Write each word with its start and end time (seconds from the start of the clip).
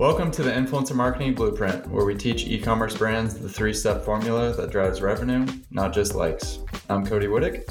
Welcome 0.00 0.30
to 0.30 0.42
the 0.42 0.50
Influencer 0.50 0.94
Marketing 0.94 1.34
Blueprint, 1.34 1.86
where 1.88 2.06
we 2.06 2.14
teach 2.14 2.46
e 2.46 2.58
commerce 2.58 2.96
brands 2.96 3.34
the 3.34 3.50
three 3.50 3.74
step 3.74 4.02
formula 4.02 4.50
that 4.54 4.70
drives 4.70 5.02
revenue, 5.02 5.46
not 5.70 5.92
just 5.92 6.14
likes. 6.14 6.60
I'm 6.88 7.04
Cody 7.04 7.26
Wittick. 7.26 7.68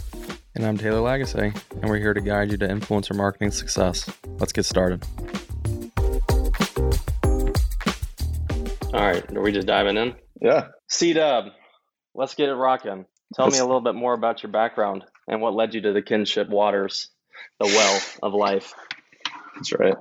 And 0.53 0.63
I'm 0.63 0.77
Taylor 0.77 0.99
Lagace, 0.99 1.33
and 1.81 1.89
we're 1.89 1.97
here 1.97 2.13
to 2.13 2.21
guide 2.21 2.51
you 2.51 2.57
to 2.57 2.67
influencer 2.67 3.15
marketing 3.15 3.49
success. 3.49 4.07
Let's 4.37 4.53
get 4.53 4.65
started. 4.65 5.03
All 8.93 9.01
right, 9.01 9.35
are 9.35 9.41
we 9.41 9.51
just 9.51 9.65
diving 9.65 9.97
in? 9.97 10.13
Yeah. 10.39 10.67
C 10.87 11.13
Dub, 11.13 11.45
let's 12.13 12.35
get 12.35 12.49
it 12.49 12.53
rocking. 12.53 13.07
Tell 13.33 13.45
let's... 13.45 13.57
me 13.57 13.59
a 13.59 13.65
little 13.65 13.81
bit 13.81 13.95
more 13.95 14.13
about 14.13 14.43
your 14.43 14.51
background 14.51 15.03
and 15.27 15.41
what 15.41 15.55
led 15.55 15.73
you 15.73 15.81
to 15.81 15.93
the 15.93 16.03
Kynship 16.03 16.47
waters, 16.47 17.09
the 17.59 17.65
well 17.65 18.01
of 18.21 18.35
life. 18.35 18.75
That's 19.55 19.73
right. 19.73 19.95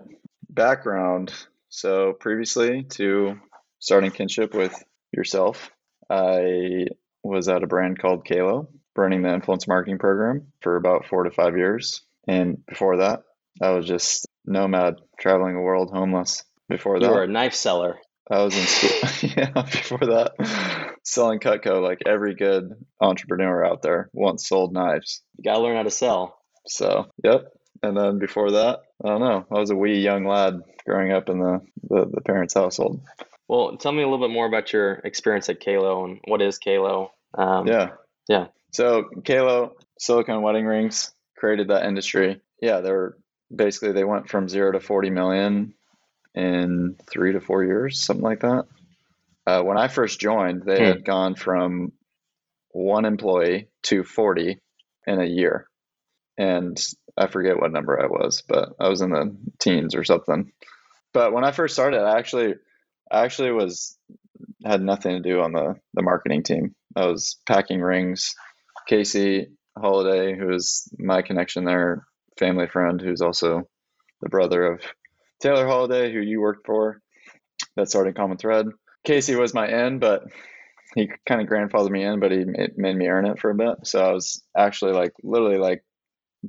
Background. 0.50 1.32
So 1.78 2.12
previously 2.12 2.82
to 2.94 3.38
starting 3.78 4.10
Kynship 4.10 4.52
with 4.52 4.74
yourself, 5.12 5.70
I 6.10 6.86
was 7.22 7.48
at 7.48 7.62
a 7.62 7.68
brand 7.68 8.00
called 8.00 8.26
QALO, 8.26 8.66
running 8.96 9.22
the 9.22 9.32
influence 9.32 9.68
marketing 9.68 9.98
program 9.98 10.48
for 10.60 10.74
about 10.74 11.06
four 11.06 11.22
to 11.22 11.30
five 11.30 11.56
years. 11.56 12.02
And 12.26 12.66
before 12.66 12.96
that, 12.96 13.20
I 13.62 13.70
was 13.70 13.86
just 13.86 14.26
nomad 14.44 14.96
traveling 15.20 15.54
the 15.54 15.60
world 15.60 15.90
homeless. 15.92 16.42
Before 16.68 16.98
that, 16.98 17.06
you 17.06 17.12
were 17.12 17.22
a 17.22 17.28
knife 17.28 17.54
seller. 17.54 17.94
I 18.28 18.42
was 18.42 18.56
in 18.56 18.66
school. 18.66 19.30
yeah, 19.36 19.62
before 19.62 19.98
that, 19.98 20.98
selling 21.04 21.38
Cutco 21.38 21.80
like 21.80 22.00
every 22.04 22.34
good 22.34 22.72
entrepreneur 23.00 23.64
out 23.64 23.82
there 23.82 24.10
once 24.12 24.48
sold 24.48 24.72
knives. 24.72 25.22
You 25.36 25.44
gotta 25.44 25.60
learn 25.60 25.76
how 25.76 25.84
to 25.84 25.92
sell. 25.92 26.40
So, 26.66 27.06
yep. 27.22 27.44
And 27.82 27.96
then 27.96 28.18
before 28.18 28.52
that, 28.52 28.80
I 29.04 29.08
don't 29.08 29.20
know. 29.20 29.46
I 29.50 29.58
was 29.58 29.70
a 29.70 29.76
wee 29.76 29.98
young 29.98 30.24
lad 30.24 30.62
growing 30.84 31.12
up 31.12 31.28
in 31.28 31.38
the, 31.38 31.60
the, 31.88 32.10
the 32.12 32.20
parents' 32.20 32.54
household. 32.54 33.00
Well, 33.46 33.76
tell 33.76 33.92
me 33.92 34.02
a 34.02 34.08
little 34.08 34.26
bit 34.26 34.32
more 34.32 34.46
about 34.46 34.72
your 34.72 34.94
experience 34.94 35.48
at 35.48 35.60
QALO 35.60 36.04
and 36.04 36.20
what 36.24 36.42
is 36.42 36.58
QALO? 36.58 37.10
Um, 37.34 37.66
yeah. 37.66 37.90
Yeah. 38.28 38.46
So, 38.72 39.04
QALO, 39.20 39.72
Silicon 39.98 40.42
wedding 40.42 40.66
rings, 40.66 41.12
created 41.36 41.68
that 41.68 41.86
industry. 41.86 42.40
Yeah, 42.60 42.80
they're 42.80 43.16
basically, 43.54 43.92
they 43.92 44.04
went 44.04 44.28
from 44.28 44.48
zero 44.48 44.72
to 44.72 44.80
40 44.80 45.10
million 45.10 45.74
in 46.34 46.96
three 47.10 47.32
to 47.32 47.40
four 47.40 47.64
years, 47.64 48.02
something 48.02 48.24
like 48.24 48.40
that. 48.40 48.66
Uh, 49.46 49.62
when 49.62 49.78
I 49.78 49.88
first 49.88 50.20
joined, 50.20 50.62
they 50.64 50.78
hmm. 50.78 50.84
had 50.84 51.04
gone 51.04 51.34
from 51.34 51.92
one 52.70 53.06
employee 53.06 53.68
to 53.84 54.04
40 54.04 54.60
in 55.06 55.20
a 55.20 55.24
year. 55.24 55.67
And 56.38 56.80
I 57.16 57.26
forget 57.26 57.60
what 57.60 57.72
number 57.72 58.00
I 58.00 58.06
was, 58.06 58.42
but 58.48 58.70
I 58.80 58.88
was 58.88 59.00
in 59.02 59.10
the 59.10 59.36
teens 59.58 59.94
or 59.94 60.04
something. 60.04 60.52
But 61.12 61.32
when 61.32 61.44
I 61.44 61.50
first 61.50 61.74
started, 61.74 62.00
I 62.00 62.18
actually, 62.18 62.54
I 63.10 63.24
actually 63.24 63.50
was 63.50 63.98
had 64.64 64.80
nothing 64.82 65.20
to 65.20 65.28
do 65.28 65.40
on 65.40 65.52
the 65.52 65.74
the 65.94 66.02
marketing 66.02 66.44
team. 66.44 66.74
I 66.96 67.06
was 67.06 67.36
packing 67.46 67.80
rings. 67.80 68.34
Casey 68.88 69.48
Holiday, 69.76 70.36
who 70.36 70.54
is 70.54 70.88
my 70.98 71.22
connection 71.22 71.64
there, 71.64 72.06
family 72.38 72.68
friend, 72.68 73.00
who's 73.00 73.20
also 73.20 73.68
the 74.20 74.28
brother 74.28 74.64
of 74.64 74.80
Taylor 75.42 75.66
Holiday, 75.66 76.12
who 76.12 76.20
you 76.20 76.40
worked 76.40 76.66
for, 76.66 77.00
that 77.76 77.88
started 77.88 78.16
Common 78.16 78.38
Thread. 78.38 78.66
Casey 79.04 79.36
was 79.36 79.54
my 79.54 79.68
in, 79.68 79.98
but 79.98 80.24
he 80.94 81.10
kind 81.26 81.40
of 81.40 81.48
grandfathered 81.48 81.90
me 81.90 82.04
in, 82.04 82.18
but 82.18 82.32
he 82.32 82.44
made 82.76 82.96
me 82.96 83.08
earn 83.08 83.26
it 83.26 83.38
for 83.38 83.50
a 83.50 83.54
bit. 83.54 83.76
So 83.84 84.00
I 84.00 84.12
was 84.12 84.42
actually 84.56 84.92
like 84.92 85.12
literally 85.22 85.58
like 85.58 85.82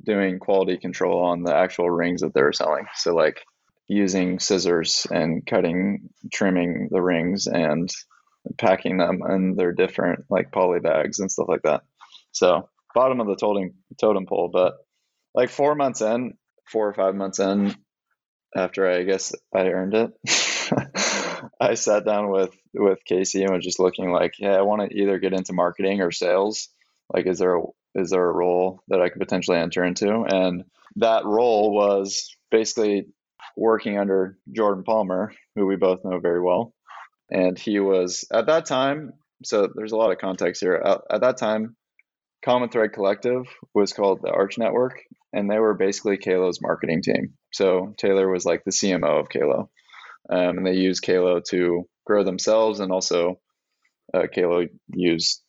doing 0.04 0.38
quality 0.38 0.76
control 0.76 1.24
on 1.24 1.42
the 1.42 1.54
actual 1.54 1.90
rings 1.90 2.20
that 2.20 2.34
they 2.34 2.42
were 2.42 2.52
selling. 2.52 2.86
So 2.96 3.14
like 3.14 3.40
using 3.88 4.38
scissors 4.38 5.06
and 5.10 5.44
cutting, 5.44 6.10
trimming 6.32 6.88
the 6.90 7.02
rings 7.02 7.46
and 7.46 7.90
packing 8.58 8.98
them 8.98 9.20
in 9.28 9.56
their 9.56 9.72
different 9.72 10.24
like 10.30 10.52
poly 10.52 10.80
bags 10.80 11.18
and 11.18 11.30
stuff 11.30 11.48
like 11.48 11.62
that. 11.62 11.82
So 12.32 12.68
bottom 12.94 13.20
of 13.20 13.26
the 13.26 13.36
totem 13.36 13.74
totem 14.00 14.26
pole, 14.26 14.50
but 14.52 14.74
like 15.34 15.50
four 15.50 15.74
months 15.74 16.00
in, 16.00 16.34
four 16.70 16.88
or 16.88 16.94
five 16.94 17.14
months 17.14 17.40
in, 17.40 17.74
after 18.56 18.88
I 18.90 19.02
guess 19.02 19.34
I 19.54 19.68
earned 19.68 19.94
it, 19.94 20.10
I 21.60 21.74
sat 21.74 22.04
down 22.04 22.30
with 22.30 22.56
with 22.74 23.04
Casey 23.04 23.42
and 23.42 23.52
was 23.52 23.64
just 23.64 23.80
looking 23.80 24.10
like, 24.10 24.34
yeah, 24.38 24.56
I 24.56 24.62
want 24.62 24.88
to 24.88 24.96
either 24.96 25.18
get 25.18 25.32
into 25.32 25.52
marketing 25.52 26.00
or 26.00 26.10
sales. 26.10 26.68
Like, 27.12 27.26
is 27.26 27.38
there 27.38 27.56
a 27.56 27.62
is 27.94 28.10
there 28.10 28.28
a 28.28 28.32
role 28.32 28.80
that 28.88 29.00
I 29.00 29.08
could 29.08 29.20
potentially 29.20 29.58
enter 29.58 29.84
into? 29.84 30.24
And 30.28 30.64
that 30.96 31.24
role 31.24 31.74
was 31.74 32.34
basically 32.50 33.06
working 33.56 33.98
under 33.98 34.38
Jordan 34.52 34.84
Palmer, 34.84 35.32
who 35.54 35.66
we 35.66 35.76
both 35.76 36.04
know 36.04 36.18
very 36.18 36.40
well. 36.40 36.74
And 37.30 37.58
he 37.58 37.78
was 37.78 38.24
at 38.32 38.46
that 38.46 38.66
time, 38.66 39.12
so 39.44 39.68
there's 39.74 39.92
a 39.92 39.96
lot 39.96 40.10
of 40.10 40.18
context 40.18 40.60
here. 40.60 40.74
At, 40.74 41.00
at 41.10 41.20
that 41.20 41.38
time, 41.38 41.76
Common 42.44 42.70
Thread 42.70 42.92
Collective 42.92 43.46
was 43.74 43.92
called 43.92 44.20
the 44.22 44.32
Arch 44.32 44.58
Network, 44.58 44.98
and 45.32 45.50
they 45.50 45.58
were 45.58 45.74
basically 45.74 46.16
QALO's 46.16 46.62
marketing 46.62 47.02
team. 47.02 47.34
So 47.52 47.94
Taylor 47.98 48.28
was 48.30 48.44
like 48.44 48.64
the 48.64 48.72
CMO 48.72 49.20
of 49.20 49.28
QALO, 49.28 49.68
um, 50.30 50.58
and 50.58 50.66
they 50.66 50.74
used 50.74 51.04
QALO 51.04 51.44
to 51.50 51.84
grow 52.06 52.24
themselves, 52.24 52.80
and 52.80 52.90
also 52.90 53.40
uh, 54.14 54.26
QALO 54.34 54.68
used 54.88 55.42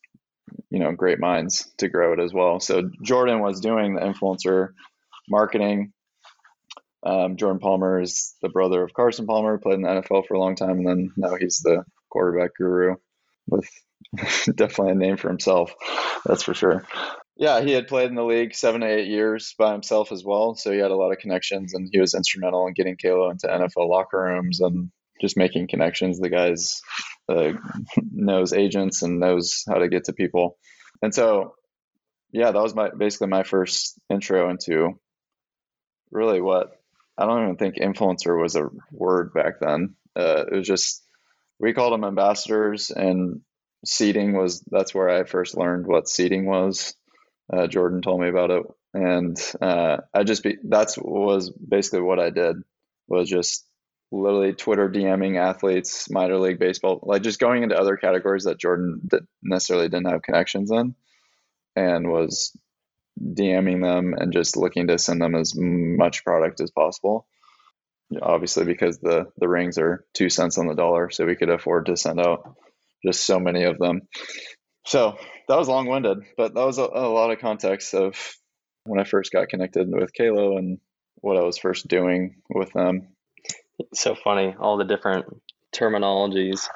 you 0.70 0.80
know 0.80 0.92
great 0.92 1.20
minds 1.20 1.72
to 1.78 1.90
grow 1.90 2.14
it 2.14 2.20
as 2.20 2.34
well. 2.34 2.60
So 2.60 2.90
Jordan 3.02 3.40
was 3.40 3.60
doing 3.60 3.96
the 3.96 4.02
influencer 4.02 4.70
marketing. 5.30 5.94
Um, 7.04 7.36
Jordan 7.36 7.60
Palmer 7.60 8.02
is 8.02 8.36
the 8.42 8.50
brother 8.50 8.84
of 8.84 8.94
Carson 8.94 9.26
Palmer, 9.26 9.58
played 9.58 9.76
in 9.76 9.82
the 9.82 9.90
NFL 9.90 10.28
for 10.28 10.36
a 10.36 10.40
long 10.40 10.56
time, 10.56 10.78
and 10.78 10.88
then 10.88 11.12
now 11.18 11.36
he's 11.36 11.60
the 11.60 11.84
quarterback 12.10 12.52
guru 12.56 12.96
with 13.48 13.68
definitely 14.56 14.92
a 14.92 14.96
name 14.96 15.18
for 15.18 15.30
himself. 15.30 15.74
That's 16.26 16.44
for 16.44 16.54
sure. 16.54 16.86
Yeah, 17.38 17.62
he 17.62 17.72
had 17.72 17.88
played 17.88 18.10
in 18.10 18.16
the 18.16 18.24
league 18.24 18.54
seven 18.54 18.82
to 18.82 18.88
eight 18.88 19.08
years 19.08 19.56
by 19.58 19.72
himself 19.72 20.12
as 20.12 20.24
well, 20.24 20.56
so 20.56 20.72
he 20.72 20.78
had 20.78 20.92
a 20.92 20.96
lot 20.96 21.12
of 21.12 21.18
connections, 21.18 21.74
and 21.74 21.90
he 21.92 22.00
was 22.00 22.14
instrumental 22.14 22.68
in 22.68 22.74
getting 22.74 22.98
QALO 22.98 23.32
into 23.32 23.48
NFL 23.48 23.90
locker 23.90 24.22
rooms 24.22 24.60
and 24.60 24.92
just 25.22 25.38
making 25.38 25.68
connections. 25.68 26.20
The 26.20 26.30
guy's 26.30 26.82
uh, 27.30 27.54
knows 28.12 28.54
agents 28.54 29.02
and 29.02 29.20
knows 29.20 29.64
how 29.68 29.76
to 29.76 29.90
get 29.90 30.06
to 30.06 30.14
people, 30.14 30.58
and 31.02 31.14
so 31.14 31.56
yeah, 32.32 32.52
that 32.52 32.62
was 32.62 32.76
my 32.76 32.90
basically 32.90 33.28
my 33.28 33.44
first 33.44 34.00
intro 34.10 34.50
into 34.50 35.00
really 36.12 36.42
what 36.42 36.72
I 37.18 37.26
don't 37.26 37.44
even 37.44 37.58
think 37.58 37.76
influencer 37.76 38.42
was 38.42 38.56
a 38.56 38.70
word 38.92 39.34
back 39.34 39.60
then. 39.60 39.96
Uh, 40.16 40.46
it 40.52 40.56
was 40.56 40.68
just 40.68 41.06
we 41.60 41.74
called 41.74 41.94
them 41.94 42.04
ambassadors, 42.04 42.90
and 42.90 43.42
seeding 43.86 44.34
was 44.36 44.64
that's 44.72 44.94
where 44.94 45.10
I 45.10 45.26
first 45.26 45.58
learned 45.58 45.88
what 45.88 46.10
seeding 46.10 46.46
was. 46.46 46.96
Uh, 47.52 47.68
Jordan 47.68 48.02
told 48.02 48.22
me 48.22 48.30
about 48.30 48.52
it, 48.52 48.64
and 48.94 49.38
uh, 49.62 49.98
I 50.14 50.24
just 50.24 50.44
be 50.44 50.58
that's 50.64 50.98
was 50.98 51.50
basically 51.50 52.02
what 52.02 52.20
I 52.20 52.30
did 52.30 52.58
was 53.08 53.30
just 53.30 53.68
literally 54.12 54.54
Twitter 54.54 54.90
DMing 54.90 55.38
athletes, 55.38 56.10
minor 56.10 56.38
league 56.38 56.60
baseball, 56.60 57.00
like 57.04 57.22
just 57.22 57.40
going 57.40 57.64
into 57.64 57.80
other 57.80 57.96
categories 57.96 58.44
that 58.44 58.60
Jordan 58.60 59.02
did, 59.08 59.26
necessarily 59.42 59.88
didn't 59.88 60.12
have 60.12 60.22
connections 60.22 60.70
in, 60.72 60.96
and 61.76 62.10
was 62.10 62.56
DMing 63.20 63.82
them 63.82 64.14
and 64.18 64.34
just 64.34 64.58
looking 64.58 64.88
to 64.88 64.98
send 64.98 65.22
them 65.22 65.36
as 65.36 65.54
much 65.56 66.24
product 66.24 66.60
as 66.60 66.72
possible. 66.72 67.28
Obviously, 68.22 68.66
because 68.66 69.00
the 69.00 69.28
the 69.38 69.48
rings 69.48 69.78
are 69.78 70.06
two 70.14 70.30
cents 70.30 70.58
on 70.58 70.68
the 70.68 70.76
dollar, 70.76 71.10
so 71.10 71.26
we 71.26 71.38
could 71.38 71.50
afford 71.50 71.86
to 71.86 71.96
send 71.96 72.20
out 72.20 72.58
just 73.06 73.26
so 73.26 73.40
many 73.40 73.64
of 73.64 73.78
them. 73.80 74.02
So 74.86 75.18
that 75.48 75.58
was 75.58 75.70
long 75.70 75.88
winded, 75.88 76.20
but 76.36 76.54
that 76.54 76.66
was 76.66 76.78
a, 76.78 76.84
a 76.84 77.08
lot 77.08 77.32
of 77.32 77.40
context 77.40 77.94
of 77.94 78.18
when 78.84 79.00
I 79.00 79.06
first 79.06 79.32
got 79.32 79.48
connected 79.48 79.88
with 79.90 80.12
QALO 80.14 80.58
and 80.58 80.80
what 81.16 81.38
I 81.38 81.44
was 81.44 81.58
first 81.58 81.88
doing 81.88 82.42
with 82.50 82.74
them 82.74 83.11
so 83.94 84.16
funny 84.16 84.56
all 84.60 84.78
the 84.78 84.86
different 84.86 85.26
terminologies 85.76 86.68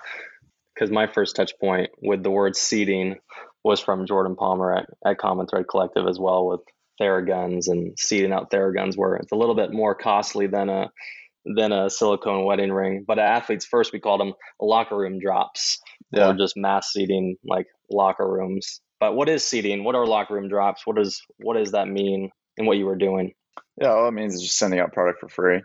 because 0.73 0.91
my 0.91 1.07
first 1.07 1.35
touch 1.35 1.53
point 1.59 1.89
with 2.01 2.23
the 2.23 2.31
word 2.31 2.55
seeding 2.55 3.15
was 3.63 3.79
from 3.79 4.05
Jordan 4.05 4.35
Palmer 4.35 4.75
at, 4.75 4.85
at 5.05 5.17
Common 5.17 5.47
Thread 5.47 5.65
Collective 5.69 6.07
as 6.07 6.19
well 6.19 6.47
with 6.47 6.61
Theraguns 7.01 7.67
and 7.67 7.97
seeding 7.97 8.31
out 8.31 8.51
Theraguns 8.51 8.95
where 8.95 9.15
it's 9.15 9.31
a 9.31 9.35
little 9.35 9.55
bit 9.55 9.71
more 9.73 9.95
costly 9.95 10.47
than 10.47 10.69
a 10.69 10.91
than 11.45 11.71
a 11.71 11.89
silicone 11.89 12.45
wedding 12.45 12.71
ring. 12.71 13.05
But 13.07 13.19
at 13.19 13.29
athletes 13.29 13.65
first 13.65 13.93
we 13.93 13.99
called 13.99 14.21
them 14.21 14.33
locker 14.59 14.97
room 14.97 15.19
drops. 15.19 15.79
Yeah. 16.11 16.29
Or 16.29 16.33
just 16.33 16.55
mass 16.55 16.91
seeding 16.93 17.37
like 17.43 17.67
locker 17.91 18.27
rooms. 18.27 18.81
But 18.99 19.15
what 19.15 19.27
is 19.27 19.43
seeding? 19.43 19.83
What 19.83 19.95
are 19.95 20.05
locker 20.05 20.35
room 20.35 20.47
drops? 20.47 20.85
What 20.85 20.95
does 20.95 21.21
what 21.37 21.57
does 21.57 21.71
that 21.71 21.87
mean 21.87 22.29
and 22.57 22.67
what 22.67 22.77
you 22.77 22.85
were 22.85 22.95
doing? 22.95 23.33
Yeah, 23.81 23.89
all 23.89 24.07
it 24.07 24.13
means 24.13 24.35
is 24.35 24.41
just 24.41 24.57
sending 24.57 24.79
out 24.79 24.93
product 24.93 25.19
for 25.19 25.27
free 25.27 25.61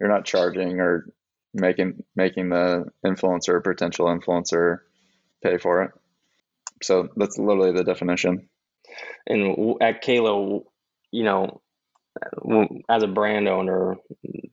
you're 0.00 0.08
not 0.08 0.24
charging 0.24 0.80
or 0.80 1.06
making 1.52 2.02
making 2.16 2.48
the 2.48 2.86
influencer 3.06 3.50
or 3.50 3.60
potential 3.60 4.06
influencer 4.06 4.78
pay 5.42 5.58
for 5.58 5.82
it. 5.82 5.90
So 6.82 7.08
that's 7.16 7.38
literally 7.38 7.72
the 7.72 7.84
definition. 7.84 8.48
And 9.26 9.76
at 9.80 10.02
QALO, 10.02 10.64
you 11.10 11.24
know, 11.24 11.60
as 12.88 13.02
a 13.02 13.08
brand 13.08 13.48
owner 13.48 13.96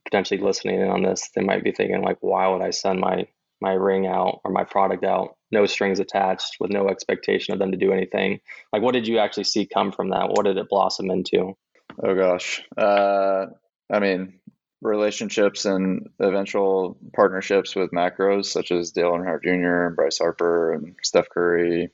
potentially 0.06 0.40
listening 0.40 0.82
in 0.82 0.88
on 0.88 1.04
this, 1.04 1.30
they 1.36 1.44
might 1.44 1.64
be 1.64 1.72
thinking 1.72 2.02
like, 2.02 2.18
why 2.22 2.48
would 2.48 2.62
I 2.62 2.72
send 2.72 3.00
my 3.00 3.28
my 3.60 3.74
ring 3.74 4.08
out 4.08 4.42
or 4.44 4.52
my 4.52 4.64
product 4.64 5.04
out, 5.04 5.38
no 5.52 5.68
strings 5.68 6.00
attached, 6.00 6.58
with 6.60 6.72
no 6.72 6.90
expectation 6.90 7.54
of 7.54 7.60
them 7.60 7.72
to 7.72 7.78
do 7.78 7.92
anything? 7.92 8.40
Like, 8.74 8.82
what 8.82 8.94
did 8.94 9.08
you 9.08 9.20
actually 9.20 9.44
see 9.44 9.68
come 9.68 9.92
from 9.92 10.10
that? 10.10 10.30
What 10.30 10.46
did 10.46 10.58
it 10.58 10.70
blossom 10.70 11.12
into? 11.12 11.56
Oh 12.04 12.16
gosh, 12.16 12.64
uh, 12.78 13.48
I 13.92 14.00
mean, 14.00 14.40
relationships 14.82 15.66
and 15.66 16.10
eventual 16.20 16.98
partnerships 17.14 17.76
with 17.76 17.92
macros 17.92 18.46
such 18.46 18.72
as 18.72 18.92
Dale 18.92 19.12
Earnhardt 19.12 19.44
Jr. 19.44 19.88
and 19.88 19.96
Bryce 19.96 20.18
Harper 20.18 20.74
and 20.74 20.96
Steph 21.04 21.30
Curry 21.30 21.92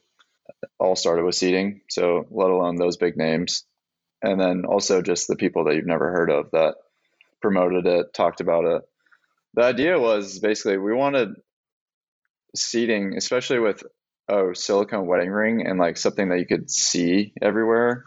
all 0.80 0.96
started 0.96 1.26
with 1.26 1.36
seeding. 1.36 1.82
So 1.90 2.26
let 2.32 2.50
alone 2.50 2.78
those 2.78 2.98
big 2.98 3.18
names, 3.18 3.66
and 4.22 4.40
then 4.40 4.66
also 4.66 5.02
just 5.02 5.28
the 5.28 5.36
people 5.36 5.66
that 5.66 5.76
you've 5.76 5.86
never 5.86 6.12
heard 6.12 6.32
of 6.32 6.52
that 6.52 6.76
promoted 7.42 7.86
it, 7.86 8.14
talked 8.14 8.42
about 8.42 8.66
it. 8.66 8.82
The 9.54 9.64
idea 9.64 10.00
was 10.00 10.40
basically 10.40 10.78
we 10.78 10.94
wanted 10.94 11.36
seeding, 12.56 13.16
especially 13.18 13.60
with 13.60 13.84
a 14.30 14.54
silicone 14.54 15.08
wedding 15.08 15.30
ring 15.30 15.66
and 15.66 15.80
like 15.80 15.98
something 15.98 16.30
that 16.30 16.40
you 16.40 16.46
could 16.46 16.70
see 16.70 17.34
everywhere. 17.42 18.06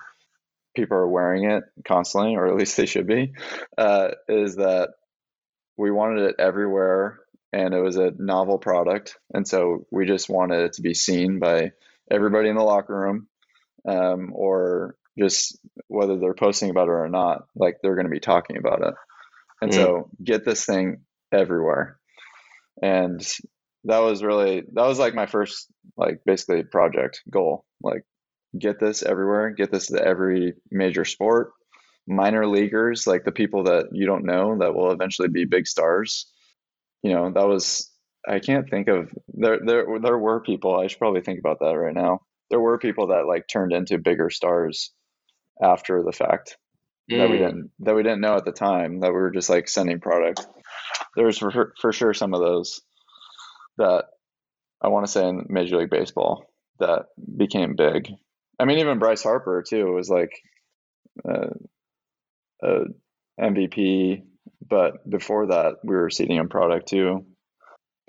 People 0.74 0.96
are 0.96 1.08
wearing 1.08 1.50
it 1.50 1.64
constantly, 1.86 2.36
or 2.36 2.46
at 2.46 2.56
least 2.56 2.76
they 2.76 2.86
should 2.86 3.06
be. 3.06 3.32
Uh, 3.76 4.10
is 4.28 4.56
that 4.56 4.90
we 5.76 5.90
wanted 5.90 6.30
it 6.30 6.36
everywhere, 6.38 7.20
and 7.52 7.74
it 7.74 7.80
was 7.80 7.96
a 7.96 8.12
novel 8.18 8.58
product, 8.58 9.16
and 9.34 9.46
so 9.46 9.86
we 9.90 10.06
just 10.06 10.28
wanted 10.28 10.64
it 10.64 10.72
to 10.74 10.82
be 10.82 10.94
seen 10.94 11.38
by 11.38 11.72
everybody 12.10 12.48
in 12.48 12.56
the 12.56 12.62
locker 12.62 12.94
room, 12.94 13.26
um, 13.88 14.30
or 14.34 14.96
just 15.18 15.58
whether 15.88 16.18
they're 16.18 16.34
posting 16.34 16.70
about 16.70 16.88
it 16.88 16.92
or 16.92 17.08
not, 17.08 17.46
like 17.54 17.78
they're 17.82 17.94
going 17.94 18.06
to 18.06 18.10
be 18.10 18.20
talking 18.20 18.56
about 18.56 18.82
it. 18.82 18.94
And 19.60 19.70
mm. 19.70 19.74
so 19.74 20.10
get 20.22 20.44
this 20.44 20.64
thing 20.64 21.02
everywhere. 21.32 21.98
And 22.82 23.20
that 23.84 23.98
was 23.98 24.22
really 24.22 24.62
that 24.72 24.86
was 24.86 24.98
like 24.98 25.14
my 25.14 25.26
first 25.26 25.66
like 25.96 26.20
basically 26.24 26.62
project 26.62 27.22
goal. 27.30 27.64
Like 27.82 28.04
get 28.58 28.80
this 28.80 29.02
everywhere, 29.02 29.50
get 29.50 29.70
this 29.70 29.88
to 29.88 30.02
every 30.02 30.54
major 30.70 31.04
sport, 31.04 31.52
minor 32.06 32.46
leaguers, 32.46 33.06
like 33.06 33.24
the 33.24 33.32
people 33.32 33.64
that 33.64 33.86
you 33.92 34.06
don't 34.06 34.24
know 34.24 34.58
that 34.58 34.74
will 34.74 34.90
eventually 34.90 35.28
be 35.28 35.44
big 35.44 35.66
stars. 35.66 36.26
You 37.02 37.12
know, 37.12 37.30
that 37.30 37.46
was 37.46 37.90
I 38.28 38.38
can't 38.38 38.68
think 38.68 38.88
of 38.88 39.10
there 39.28 39.60
there 39.64 39.86
there 40.00 40.18
were 40.18 40.40
people 40.40 40.78
I 40.78 40.86
should 40.86 40.98
probably 40.98 41.22
think 41.22 41.38
about 41.38 41.60
that 41.60 41.76
right 41.76 41.94
now. 41.94 42.20
There 42.50 42.60
were 42.60 42.78
people 42.78 43.08
that 43.08 43.26
like 43.26 43.46
turned 43.48 43.72
into 43.72 43.98
bigger 43.98 44.30
stars 44.30 44.92
after 45.62 46.02
the 46.02 46.12
fact 46.12 46.56
mm. 47.10 47.18
that 47.18 47.30
we 47.30 47.36
mm. 47.36 47.46
didn't 47.46 47.70
that 47.80 47.94
we 47.94 48.02
didn't 48.02 48.20
know 48.20 48.36
at 48.36 48.44
the 48.44 48.52
time 48.52 49.00
that 49.00 49.08
we 49.10 49.14
were 49.14 49.30
just 49.30 49.50
like 49.50 49.68
sending 49.68 50.00
product. 50.00 50.46
There's 51.16 51.38
for, 51.38 51.74
for 51.80 51.92
sure 51.92 52.14
some 52.14 52.34
of 52.34 52.40
those 52.40 52.80
that 53.78 54.06
I 54.82 54.88
want 54.88 55.06
to 55.06 55.12
say 55.12 55.26
in 55.28 55.46
Major 55.48 55.78
League 55.78 55.90
Baseball 55.90 56.46
that 56.78 57.06
became 57.36 57.76
big. 57.76 58.10
I 58.60 58.64
mean, 58.66 58.78
even 58.78 58.98
Bryce 58.98 59.22
Harper 59.22 59.62
too 59.66 59.92
was 59.92 60.08
like 60.08 60.32
uh, 61.28 61.50
a 62.62 62.84
MVP, 63.40 64.22
but 64.68 65.08
before 65.08 65.46
that 65.46 65.76
we 65.82 65.94
were 65.94 66.10
seeding 66.10 66.36
him 66.36 66.48
product 66.48 66.88
too. 66.88 67.24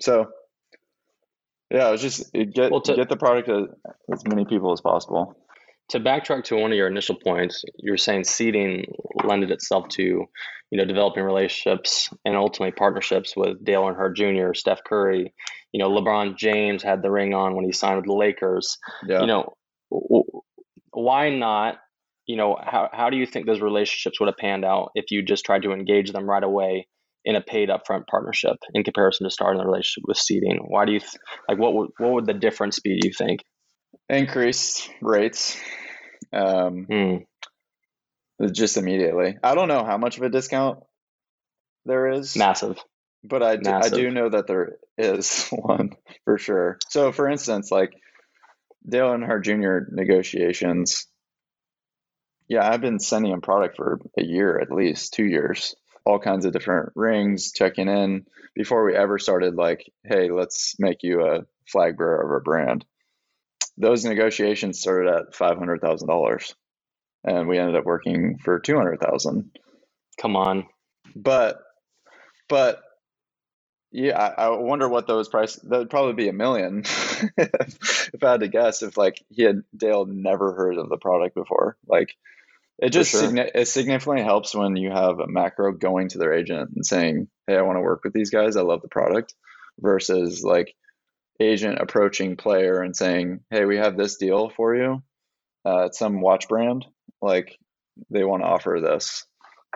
So 0.00 0.30
yeah, 1.70 1.88
it 1.88 1.92
was 1.92 2.02
just 2.02 2.32
get 2.32 2.70
well, 2.70 2.82
to, 2.82 2.94
get 2.94 3.08
the 3.08 3.16
product 3.16 3.48
to 3.48 3.68
as 4.12 4.22
many 4.26 4.44
people 4.44 4.72
as 4.72 4.80
possible 4.80 5.36
to 5.92 6.00
backtrack 6.00 6.44
to 6.44 6.56
one 6.56 6.72
of 6.72 6.76
your 6.76 6.86
initial 6.86 7.14
points, 7.14 7.64
you're 7.76 7.98
saying 7.98 8.24
seeding 8.24 8.86
lended 9.24 9.50
itself 9.50 9.88
to, 9.88 10.02
you 10.02 10.78
know, 10.78 10.86
developing 10.86 11.22
relationships 11.22 12.08
and 12.24 12.34
ultimately 12.34 12.72
partnerships 12.72 13.36
with 13.36 13.62
Dale 13.62 13.82
Earnhardt 13.82 14.16
Jr., 14.16 14.54
Steph 14.54 14.82
Curry. 14.84 15.34
You 15.70 15.78
know, 15.78 15.90
LeBron 15.90 16.38
James 16.38 16.82
had 16.82 17.02
the 17.02 17.10
ring 17.10 17.34
on 17.34 17.54
when 17.54 17.66
he 17.66 17.72
signed 17.72 17.96
with 17.96 18.06
the 18.06 18.14
Lakers. 18.14 18.78
Yeah. 19.06 19.20
You 19.20 19.26
know, 19.26 19.54
why 20.92 21.30
not? 21.30 21.76
You 22.26 22.36
know, 22.36 22.56
how 22.60 22.88
how 22.92 23.10
do 23.10 23.16
you 23.16 23.26
think 23.26 23.46
those 23.46 23.60
relationships 23.60 24.20
would 24.20 24.28
have 24.28 24.36
panned 24.36 24.64
out 24.64 24.90
if 24.94 25.10
you 25.10 25.22
just 25.22 25.44
tried 25.44 25.62
to 25.62 25.72
engage 25.72 26.12
them 26.12 26.28
right 26.28 26.42
away 26.42 26.86
in 27.24 27.36
a 27.36 27.40
paid 27.40 27.68
upfront 27.68 28.06
partnership 28.06 28.56
in 28.74 28.84
comparison 28.84 29.24
to 29.24 29.30
starting 29.30 29.58
the 29.58 29.66
relationship 29.66 30.04
with 30.06 30.16
seeding? 30.16 30.58
Why 30.66 30.84
do 30.84 30.92
you 30.92 31.00
th- 31.00 31.18
like 31.48 31.58
what 31.58 31.74
would 31.74 31.90
what 31.98 32.12
would 32.12 32.26
the 32.26 32.34
difference 32.34 32.78
be? 32.78 33.00
Do 33.00 33.08
you 33.08 33.14
think? 33.14 33.40
Increased 34.08 34.90
rates. 35.00 35.58
Um, 36.32 36.86
mm. 36.90 37.26
Just 38.52 38.76
immediately. 38.76 39.36
I 39.42 39.54
don't 39.54 39.68
know 39.68 39.84
how 39.84 39.98
much 39.98 40.16
of 40.16 40.22
a 40.22 40.28
discount 40.28 40.80
there 41.84 42.08
is. 42.08 42.36
Massive. 42.36 42.78
But 43.24 43.42
I 43.42 43.56
do, 43.56 43.70
Massive. 43.70 43.92
I 43.92 43.96
do 43.96 44.10
know 44.10 44.28
that 44.30 44.46
there 44.46 44.76
is 44.98 45.48
one 45.52 45.90
for 46.24 46.38
sure. 46.38 46.78
So, 46.88 47.12
for 47.12 47.28
instance, 47.28 47.70
like 47.70 47.92
Dale 48.88 49.10
Earnhardt 49.10 49.44
Jr. 49.44 49.92
negotiations, 49.94 51.06
yeah, 52.48 52.68
I've 52.68 52.80
been 52.80 52.98
sending 52.98 53.32
him 53.32 53.40
product 53.40 53.76
for 53.76 54.00
a 54.18 54.24
year 54.24 54.58
at 54.58 54.72
least, 54.72 55.14
two 55.14 55.24
years, 55.24 55.74
all 56.04 56.18
kinds 56.18 56.44
of 56.44 56.52
different 56.52 56.92
rings, 56.94 57.52
checking 57.52 57.88
in 57.88 58.26
before 58.54 58.84
we 58.84 58.94
ever 58.94 59.18
started. 59.18 59.54
Like, 59.54 59.90
hey, 60.04 60.30
let's 60.30 60.74
make 60.78 61.02
you 61.02 61.24
a 61.26 61.42
flag 61.66 61.96
bearer 61.96 62.22
of 62.22 62.30
our 62.30 62.40
brand 62.40 62.84
those 63.76 64.04
negotiations 64.04 64.80
started 64.80 65.12
at 65.12 65.34
five 65.34 65.58
hundred 65.58 65.80
thousand 65.80 66.08
dollars, 66.08 66.54
and 67.24 67.48
we 67.48 67.58
ended 67.58 67.76
up 67.76 67.84
working 67.84 68.38
for 68.38 68.58
two 68.58 68.76
hundred 68.76 69.00
thousand. 69.00 69.50
Come 70.20 70.36
on, 70.36 70.66
but 71.16 71.58
but 72.48 72.82
yeah, 73.90 74.18
I, 74.18 74.44
I 74.44 74.48
wonder 74.50 74.88
what 74.88 75.06
those 75.06 75.28
prices. 75.28 75.62
That 75.62 75.78
would 75.78 75.90
probably 75.90 76.14
be 76.14 76.28
a 76.28 76.32
million 76.32 76.82
if 77.36 77.78
I 78.22 78.30
had 78.32 78.40
to 78.40 78.48
guess. 78.48 78.82
If 78.82 78.96
like 78.96 79.22
he 79.30 79.42
had 79.42 79.62
Dale 79.76 80.06
never 80.06 80.54
heard 80.54 80.78
of 80.78 80.88
the 80.88 80.96
product 80.96 81.34
before, 81.34 81.76
like 81.86 82.14
it 82.78 82.90
just 82.90 83.10
sure. 83.10 83.22
signi- 83.22 83.50
it 83.54 83.68
significantly 83.68 84.22
helps 84.22 84.54
when 84.54 84.76
you 84.76 84.90
have 84.90 85.20
a 85.20 85.28
macro 85.28 85.72
going 85.72 86.08
to 86.08 86.18
their 86.18 86.32
agent 86.32 86.70
and 86.74 86.84
saying, 86.84 87.28
"Hey, 87.46 87.56
I 87.56 87.62
want 87.62 87.76
to 87.76 87.82
work 87.82 88.04
with 88.04 88.12
these 88.12 88.30
guys. 88.30 88.56
I 88.56 88.62
love 88.62 88.82
the 88.82 88.88
product," 88.88 89.34
versus 89.78 90.42
like 90.42 90.74
agent 91.40 91.78
approaching 91.80 92.36
player 92.36 92.80
and 92.80 92.96
saying, 92.96 93.40
"Hey, 93.50 93.64
we 93.64 93.76
have 93.76 93.96
this 93.96 94.16
deal 94.16 94.50
for 94.50 94.74
you. 94.74 95.02
Uh, 95.64 95.84
it's 95.84 95.98
some 95.98 96.20
watch 96.20 96.48
brand. 96.48 96.86
Like 97.20 97.56
they 98.10 98.24
want 98.24 98.42
to 98.42 98.48
offer 98.48 98.80
this." 98.82 99.24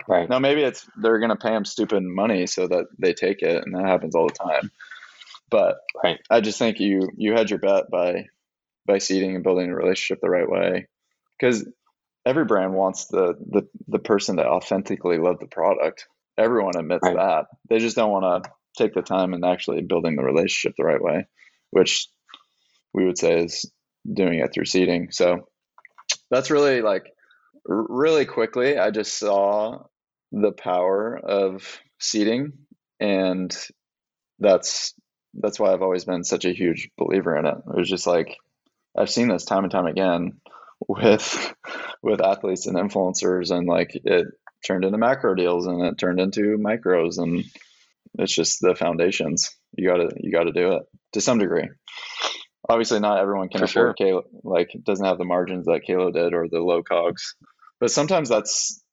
Right 0.07 0.29
now, 0.29 0.39
maybe 0.39 0.61
it's 0.61 0.87
they're 1.01 1.19
going 1.19 1.29
to 1.29 1.35
pay 1.35 1.49
them 1.49 1.65
stupid 1.65 2.03
money 2.03 2.45
so 2.45 2.67
that 2.67 2.85
they 2.99 3.13
take 3.13 3.41
it, 3.41 3.63
and 3.65 3.73
that 3.73 3.85
happens 3.85 4.15
all 4.15 4.27
the 4.27 4.33
time. 4.33 4.71
But 5.49 5.75
right. 6.03 6.19
I 6.29 6.41
just 6.41 6.59
think 6.59 6.79
you 6.79 7.09
you 7.15 7.33
had 7.33 7.49
your 7.49 7.59
bet 7.59 7.85
by 7.91 8.25
by 8.85 8.97
seeding 8.99 9.35
and 9.35 9.43
building 9.43 9.69
a 9.69 9.75
relationship 9.75 10.19
the 10.21 10.29
right 10.29 10.49
way, 10.49 10.87
because 11.39 11.67
every 12.25 12.45
brand 12.45 12.73
wants 12.73 13.07
the 13.07 13.35
the 13.49 13.67
the 13.87 13.99
person 13.99 14.37
to 14.37 14.45
authentically 14.45 15.17
love 15.17 15.39
the 15.39 15.47
product. 15.47 16.07
Everyone 16.37 16.77
admits 16.77 17.03
right. 17.03 17.15
that. 17.15 17.45
They 17.69 17.79
just 17.79 17.95
don't 17.95 18.11
want 18.11 18.43
to 18.43 18.51
take 18.77 18.93
the 18.93 19.01
time 19.01 19.33
and 19.33 19.43
actually 19.43 19.81
building 19.81 20.15
the 20.15 20.23
relationship 20.23 20.73
the 20.77 20.83
right 20.83 21.01
way 21.01 21.25
which 21.71 22.07
we 22.93 23.05
would 23.05 23.17
say 23.17 23.43
is 23.43 23.69
doing 24.11 24.39
it 24.39 24.53
through 24.53 24.65
seeding. 24.65 25.11
So 25.11 25.47
that's 26.29 26.51
really 26.51 26.81
like 26.81 27.05
really 27.65 28.25
quickly. 28.25 28.77
I 28.77 28.91
just 28.91 29.17
saw 29.17 29.83
the 30.31 30.51
power 30.51 31.17
of 31.17 31.79
seeding, 31.99 32.53
and 32.99 33.55
that's 34.39 34.93
that's 35.37 35.59
why 35.59 35.71
I've 35.71 35.81
always 35.81 36.05
been 36.05 36.23
such 36.23 36.45
a 36.45 36.53
huge 36.53 36.89
believer 36.97 37.37
in 37.37 37.45
it. 37.45 37.55
It 37.57 37.77
was 37.77 37.89
just 37.89 38.07
like 38.07 38.35
I've 38.97 39.09
seen 39.09 39.29
this 39.29 39.45
time 39.45 39.63
and 39.63 39.71
time 39.71 39.85
again 39.85 40.39
with 40.87 41.53
with 42.01 42.21
athletes 42.21 42.67
and 42.67 42.77
influencers, 42.77 43.51
and 43.51 43.67
like 43.67 43.91
it 43.93 44.27
turned 44.65 44.85
into 44.85 44.97
macro 44.97 45.35
deals 45.35 45.67
and 45.67 45.85
it 45.85 45.97
turned 45.97 46.19
into 46.19 46.57
micros, 46.57 47.17
and 47.17 47.43
it's 48.17 48.33
just 48.33 48.59
the 48.61 48.75
foundations. 48.75 49.55
You 49.75 49.89
gotta 49.89 50.09
you 50.17 50.31
gotta 50.31 50.51
do 50.51 50.73
it 50.73 50.83
to 51.13 51.21
some 51.21 51.39
degree. 51.39 51.69
Obviously, 52.69 52.99
not 52.99 53.19
everyone 53.19 53.49
can 53.49 53.59
For 53.59 53.65
afford 53.65 53.95
sure. 53.97 54.07
QALO, 54.07 54.23
like 54.43 54.69
doesn't 54.83 55.05
have 55.05 55.17
the 55.17 55.25
margins 55.25 55.65
that 55.65 55.81
QALO 55.87 56.11
did 56.11 56.33
or 56.33 56.47
the 56.49 56.59
low 56.59 56.83
cogs, 56.83 57.35
but 57.79 57.91
sometimes 57.91 58.29
that's 58.29 58.83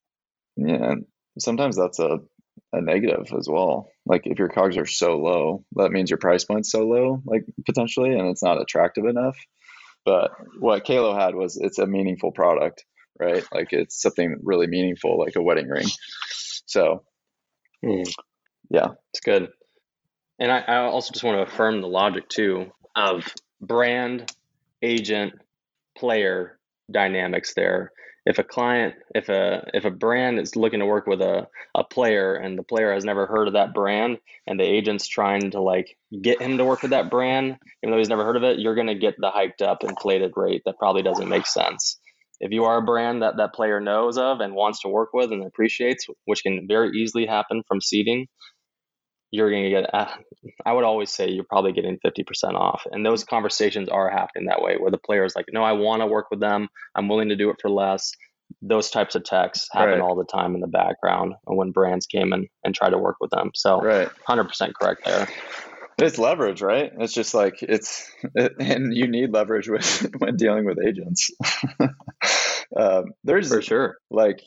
yeah, 0.56 0.94
sometimes 1.38 1.76
that's 1.76 1.98
a 1.98 2.20
a 2.73 2.80
negative 2.80 3.32
as 3.38 3.49
well. 3.49 3.88
Like 4.06 4.23
if 4.26 4.38
your 4.38 4.49
cogs 4.49 4.76
are 4.76 4.87
so 4.87 5.18
low, 5.18 5.64
that 5.76 5.90
means 5.90 6.11
your 6.11 6.18
price 6.18 6.44
point's 6.44 6.70
so 6.70 6.87
low, 6.87 7.23
like 7.25 7.44
potentially, 7.66 8.12
and 8.12 8.28
it's 8.28 8.42
not 8.42 8.61
attractive 8.61 9.04
enough. 9.04 9.37
But 10.04 10.32
what 10.58 10.84
QALO 10.84 11.18
had 11.18 11.34
was 11.34 11.56
it's 11.56 11.78
a 11.78 11.87
meaningful 11.87 12.32
product, 12.32 12.84
right? 13.18 13.44
Like 13.52 13.73
it's 13.73 14.00
something 14.00 14.37
really 14.42 14.66
meaningful, 14.66 15.18
like 15.18 15.37
a 15.37 15.42
wedding 15.42 15.68
ring. 15.68 15.87
So, 16.66 17.04
mm. 17.84 18.04
yeah, 18.70 18.88
it's 19.12 19.20
good. 19.20 19.49
And 20.38 20.50
I, 20.50 20.61
I 20.61 20.76
also 20.78 21.12
just 21.12 21.25
want 21.25 21.38
to 21.38 21.52
affirm 21.52 21.80
the 21.80 21.88
logic 21.88 22.28
too 22.28 22.73
of 22.96 23.26
brand, 23.61 24.30
agent, 24.82 25.34
player 25.96 26.58
dynamics 26.90 27.54
there. 27.54 27.92
If 28.26 28.38
a 28.38 28.45
client 28.45 28.95
if 29.14 29.28
a 29.28 29.69
if 29.75 29.85
a 29.85 29.90
brand 29.90 30.38
is 30.38 30.57
looking 30.57 30.81
to 30.81 30.87
work 30.87 31.07
with 31.07 31.21
a, 31.21 31.47
a 31.75 31.85
player 31.85 32.35
and 32.35 32.59
the 32.59 32.62
player 32.62 32.93
has 32.93 33.04
never 33.04 33.26
heard 33.26 33.49
of 33.49 33.54
that 33.54 33.75
brand 33.75 34.19
and 34.47 34.59
the 34.59 34.64
agent's 34.64 35.07
trying 35.07 35.50
to 35.50 35.61
like 35.61 35.97
get 36.23 36.40
him 36.40 36.59
to 36.59 36.64
work 36.64 36.83
with 36.83 36.93
that 36.93 37.11
brand 37.11 37.57
even 37.83 37.90
though 37.90 37.99
he's 37.99 38.09
never 38.09 38.25
heard 38.25 38.37
of 38.37 38.43
it 38.43 38.59
you're 38.59 38.75
going 38.75 38.87
to 38.87 38.95
get 38.95 39.14
the 39.19 39.31
hyped 39.31 39.62
up 39.62 39.85
inflated 39.85 40.33
rate 40.37 40.62
that 40.64 40.78
probably 40.78 41.02
doesn't 41.02 41.28
make 41.28 41.47
sense. 41.47 41.99
If 42.40 42.50
you 42.50 42.64
are 42.64 42.78
a 42.78 42.83
brand 42.83 43.23
that 43.23 43.37
that 43.37 43.54
player 43.54 43.81
knows 43.81 44.19
of 44.19 44.40
and 44.40 44.54
wants 44.54 44.81
to 44.81 44.88
work 44.88 45.11
with 45.12 45.31
and 45.31 45.45
appreciates 45.45 46.07
which 46.25 46.43
can 46.43 46.66
very 46.66 46.90
easily 46.97 47.26
happen 47.26 47.62
from 47.69 47.81
seeding 47.81 48.26
you're 49.34 49.50
going 49.50 49.64
to 49.64 49.70
get 49.70 49.92
uh, 49.92 50.06
i 50.64 50.72
would 50.72 50.84
always 50.84 51.10
say 51.10 51.28
you're 51.28 51.44
probably 51.44 51.72
getting 51.72 51.98
50% 52.06 52.54
off. 52.54 52.86
And 52.90 53.04
those 53.04 53.24
conversations 53.24 53.88
are 53.88 54.08
happening 54.08 54.46
that 54.46 54.62
way 54.62 54.76
where 54.78 54.90
the 54.90 54.98
player 54.98 55.24
is 55.24 55.34
like 55.34 55.46
no 55.52 55.62
i 55.62 55.72
want 55.72 56.02
to 56.02 56.06
work 56.06 56.26
with 56.30 56.40
them. 56.40 56.68
I'm 56.94 57.08
willing 57.08 57.30
to 57.30 57.36
do 57.36 57.50
it 57.50 57.56
for 57.60 57.70
less. 57.70 58.12
Those 58.62 58.90
types 58.90 59.14
of 59.14 59.24
texts 59.24 59.68
happen 59.72 59.94
right. 59.94 60.00
all 60.00 60.14
the 60.14 60.24
time 60.24 60.54
in 60.54 60.60
the 60.60 60.68
background 60.68 61.34
when 61.44 61.72
brands 61.72 62.06
came 62.06 62.32
and, 62.32 62.46
and 62.62 62.74
try 62.74 62.90
to 62.90 62.98
work 62.98 63.16
with 63.20 63.30
them. 63.30 63.50
So 63.54 63.80
right. 63.80 64.08
100% 64.28 64.72
correct 64.80 65.04
there. 65.04 65.28
It's 65.98 66.18
leverage 66.18 66.60
right? 66.60 66.92
It's 66.98 67.12
just 67.12 67.34
like 67.34 67.62
it's 67.62 68.10
it, 68.34 68.52
and 68.60 68.94
you 68.94 69.08
need 69.08 69.32
leverage 69.32 69.68
with 69.68 70.10
when 70.18 70.36
dealing 70.36 70.64
with 70.64 70.78
agents. 70.86 71.30
Um, 72.76 73.12
there's 73.22 73.48
for 73.48 73.62
sure. 73.62 73.98
like 74.10 74.40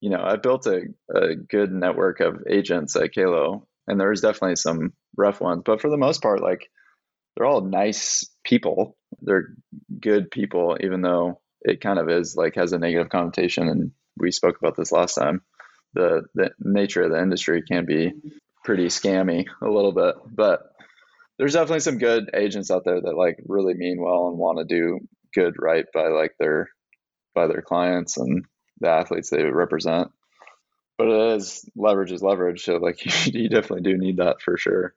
you 0.00 0.10
know 0.10 0.20
i 0.24 0.34
built 0.36 0.66
a, 0.66 0.82
a 1.14 1.36
good 1.36 1.70
network 1.70 2.18
of 2.20 2.42
agents 2.50 2.96
at 2.96 3.14
QALO 3.14 3.62
and 3.86 4.00
there's 4.00 4.20
definitely 4.20 4.56
some 4.56 4.92
rough 5.16 5.40
ones 5.40 5.62
but 5.64 5.80
for 5.80 5.90
the 5.90 5.96
most 5.96 6.22
part 6.22 6.42
like 6.42 6.68
they're 7.36 7.46
all 7.46 7.62
nice 7.62 8.24
people. 8.44 8.96
They're 9.20 9.48
good 10.00 10.30
people 10.30 10.76
even 10.80 11.02
though 11.02 11.40
it 11.62 11.80
kind 11.80 11.98
of 11.98 12.08
is 12.08 12.36
like 12.36 12.54
has 12.56 12.72
a 12.72 12.78
negative 12.78 13.08
connotation. 13.08 13.68
And 13.68 13.90
we 14.16 14.30
spoke 14.30 14.56
about 14.58 14.76
this 14.76 14.92
last 14.92 15.14
time. 15.14 15.42
The 15.94 16.22
the 16.34 16.50
nature 16.60 17.02
of 17.02 17.12
the 17.12 17.20
industry 17.20 17.62
can 17.62 17.86
be 17.86 18.12
pretty 18.64 18.86
scammy 18.86 19.44
a 19.62 19.68
little 19.68 19.92
bit 19.92 20.14
but 20.34 20.60
there's 21.38 21.52
definitely 21.52 21.80
some 21.80 21.98
good 21.98 22.30
agents 22.32 22.70
out 22.70 22.82
there 22.84 22.98
that 22.98 23.14
like 23.14 23.36
really 23.46 23.74
mean 23.74 23.98
well 24.00 24.28
and 24.28 24.38
want 24.38 24.56
to 24.58 24.64
do 24.64 24.98
good 25.34 25.52
right 25.60 25.84
by 25.92 26.08
like 26.08 26.32
their 26.40 26.70
by 27.34 27.46
their 27.46 27.60
clients 27.60 28.16
and 28.16 28.42
the 28.80 28.88
athletes 28.88 29.28
they 29.28 29.44
represent 29.44 30.08
but 30.98 31.08
it 31.08 31.36
is 31.36 31.68
leverage 31.76 32.12
is 32.12 32.22
leverage. 32.22 32.64
So 32.64 32.76
like 32.76 32.98
you 33.26 33.48
definitely 33.48 33.82
do 33.82 33.98
need 33.98 34.18
that 34.18 34.40
for 34.42 34.56
sure 34.56 34.94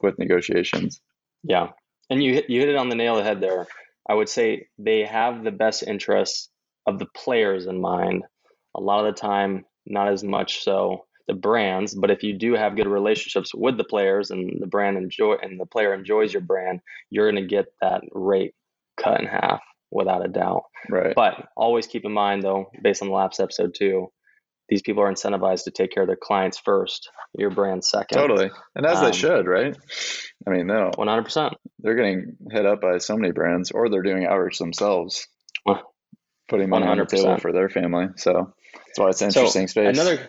with 0.00 0.18
negotiations. 0.18 1.00
Yeah, 1.42 1.68
and 2.10 2.22
you 2.22 2.34
hit, 2.34 2.50
you 2.50 2.60
hit 2.60 2.70
it 2.70 2.76
on 2.76 2.88
the 2.88 2.96
nail 2.96 3.16
of 3.16 3.24
the 3.24 3.28
head 3.28 3.40
there. 3.40 3.66
I 4.08 4.14
would 4.14 4.28
say 4.28 4.68
they 4.78 5.04
have 5.04 5.44
the 5.44 5.50
best 5.50 5.82
interests 5.82 6.50
of 6.86 6.98
the 6.98 7.06
players 7.06 7.66
in 7.66 7.80
mind. 7.80 8.24
A 8.74 8.80
lot 8.80 9.04
of 9.04 9.14
the 9.14 9.20
time, 9.20 9.64
not 9.86 10.08
as 10.08 10.22
much 10.22 10.62
so 10.62 11.04
the 11.26 11.34
brands. 11.34 11.94
But 11.94 12.10
if 12.10 12.22
you 12.22 12.36
do 12.36 12.54
have 12.54 12.76
good 12.76 12.86
relationships 12.86 13.54
with 13.54 13.76
the 13.76 13.84
players 13.84 14.30
and 14.30 14.60
the 14.60 14.66
brand 14.66 14.96
enjoy 14.96 15.36
and 15.42 15.58
the 15.58 15.66
player 15.66 15.94
enjoys 15.94 16.32
your 16.32 16.42
brand, 16.42 16.80
you're 17.10 17.30
going 17.30 17.42
to 17.42 17.48
get 17.48 17.66
that 17.80 18.02
rate 18.12 18.54
cut 18.96 19.20
in 19.20 19.26
half 19.26 19.62
without 19.90 20.24
a 20.24 20.28
doubt. 20.28 20.64
Right. 20.88 21.14
But 21.14 21.48
always 21.56 21.86
keep 21.86 22.04
in 22.04 22.12
mind 22.12 22.42
though, 22.42 22.70
based 22.82 23.02
on 23.02 23.08
the 23.08 23.14
last 23.14 23.40
episode 23.40 23.74
too, 23.74 24.12
these 24.68 24.82
people 24.82 25.02
are 25.02 25.12
incentivized 25.12 25.64
to 25.64 25.70
take 25.70 25.92
care 25.92 26.02
of 26.02 26.06
their 26.06 26.16
clients 26.20 26.58
first, 26.58 27.10
your 27.36 27.50
brand 27.50 27.84
second. 27.84 28.18
Totally, 28.18 28.50
and 28.74 28.86
as 28.86 28.98
um, 28.98 29.04
they 29.04 29.12
should, 29.12 29.46
right? 29.46 29.76
I 30.46 30.50
mean, 30.50 30.66
no, 30.66 30.90
one 30.94 31.08
hundred 31.08 31.24
percent. 31.24 31.54
They're 31.80 31.96
getting 31.96 32.36
hit 32.50 32.66
up 32.66 32.80
by 32.80 32.98
so 32.98 33.16
many 33.16 33.32
brands, 33.32 33.70
or 33.70 33.88
they're 33.88 34.02
doing 34.02 34.26
outreach 34.26 34.58
themselves, 34.58 35.26
putting 36.48 36.68
money 36.68 36.86
100%. 36.86 36.90
on 36.90 36.98
the 36.98 37.06
table 37.06 37.38
for 37.38 37.52
their 37.52 37.68
family. 37.68 38.08
So 38.16 38.54
that's 38.72 38.98
why 38.98 39.08
it's 39.08 39.22
an 39.22 39.28
interesting 39.28 39.66
so 39.66 39.72
space. 39.72 39.98
Another 39.98 40.28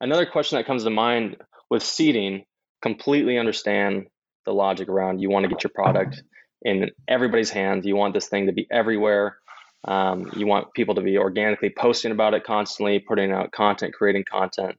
another 0.00 0.26
question 0.26 0.58
that 0.58 0.66
comes 0.66 0.84
to 0.84 0.90
mind 0.90 1.36
with 1.70 1.82
seeding, 1.82 2.44
completely 2.82 3.38
understand 3.38 4.06
the 4.44 4.52
logic 4.52 4.88
around 4.88 5.20
you 5.20 5.30
want 5.30 5.44
to 5.44 5.48
get 5.48 5.62
your 5.62 5.70
product 5.74 6.22
in 6.62 6.90
everybody's 7.08 7.50
hands. 7.50 7.86
You 7.86 7.96
want 7.96 8.14
this 8.14 8.28
thing 8.28 8.46
to 8.46 8.52
be 8.52 8.66
everywhere. 8.70 9.38
Um, 9.84 10.30
you 10.36 10.46
want 10.46 10.74
people 10.74 10.94
to 10.94 11.00
be 11.00 11.18
organically 11.18 11.70
posting 11.76 12.12
about 12.12 12.34
it 12.34 12.44
constantly, 12.44 13.00
putting 13.00 13.32
out 13.32 13.52
content, 13.52 13.94
creating 13.94 14.24
content. 14.30 14.76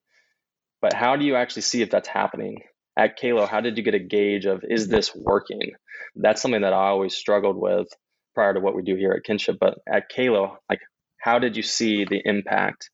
But 0.82 0.94
how 0.94 1.16
do 1.16 1.26
you 1.26 1.36
actually 1.36 1.64
see 1.64 1.82
if 1.82 1.90
that's 1.90 2.08
happening? 2.08 2.60
At 2.98 3.20
QALO, 3.20 3.48
how 3.48 3.62
did 3.62 3.78
you 3.78 3.84
get 3.84 3.96
a 3.96 4.00
gauge 4.00 4.46
of 4.46 4.64
is 4.64 4.88
this 4.88 5.16
working? 5.16 5.72
That's 6.16 6.42
something 6.42 6.62
that 6.62 6.74
I 6.74 6.88
always 6.88 7.16
struggled 7.16 7.58
with 7.58 7.88
prior 8.36 8.54
to 8.54 8.60
what 8.60 8.76
we 8.76 8.84
do 8.84 8.96
here 8.96 9.12
at 9.12 9.24
Kynship. 9.30 9.58
But 9.60 9.80
at 9.92 10.12
QALO, 10.12 10.58
like 10.70 10.80
how 11.20 11.40
did 11.40 11.58
you 11.58 11.64
see 11.64 12.06
the 12.06 12.22
impact 12.24 12.90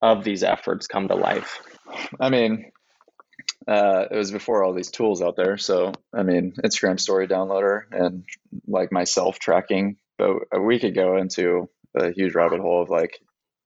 of 0.00 0.24
these 0.24 0.42
efforts 0.42 0.86
come 0.86 1.08
to 1.08 1.14
life? 1.14 1.60
I 2.18 2.30
mean, 2.30 2.70
uh, 3.68 4.04
it 4.10 4.16
was 4.16 4.30
before 4.30 4.64
all 4.64 4.74
these 4.74 4.90
tools 4.90 5.20
out 5.22 5.36
there. 5.36 5.58
So, 5.58 5.92
I 6.14 6.22
mean, 6.22 6.54
Instagram 6.64 6.98
story 6.98 7.26
downloader 7.26 7.82
and 7.90 8.24
like 8.66 8.92
myself 8.92 9.38
tracking 9.38 9.96
but 10.18 10.62
we 10.62 10.78
could 10.78 10.94
go 10.94 11.16
into 11.16 11.68
a 11.94 12.12
huge 12.12 12.34
rabbit 12.34 12.60
hole 12.60 12.82
of 12.82 12.90
like 12.90 13.18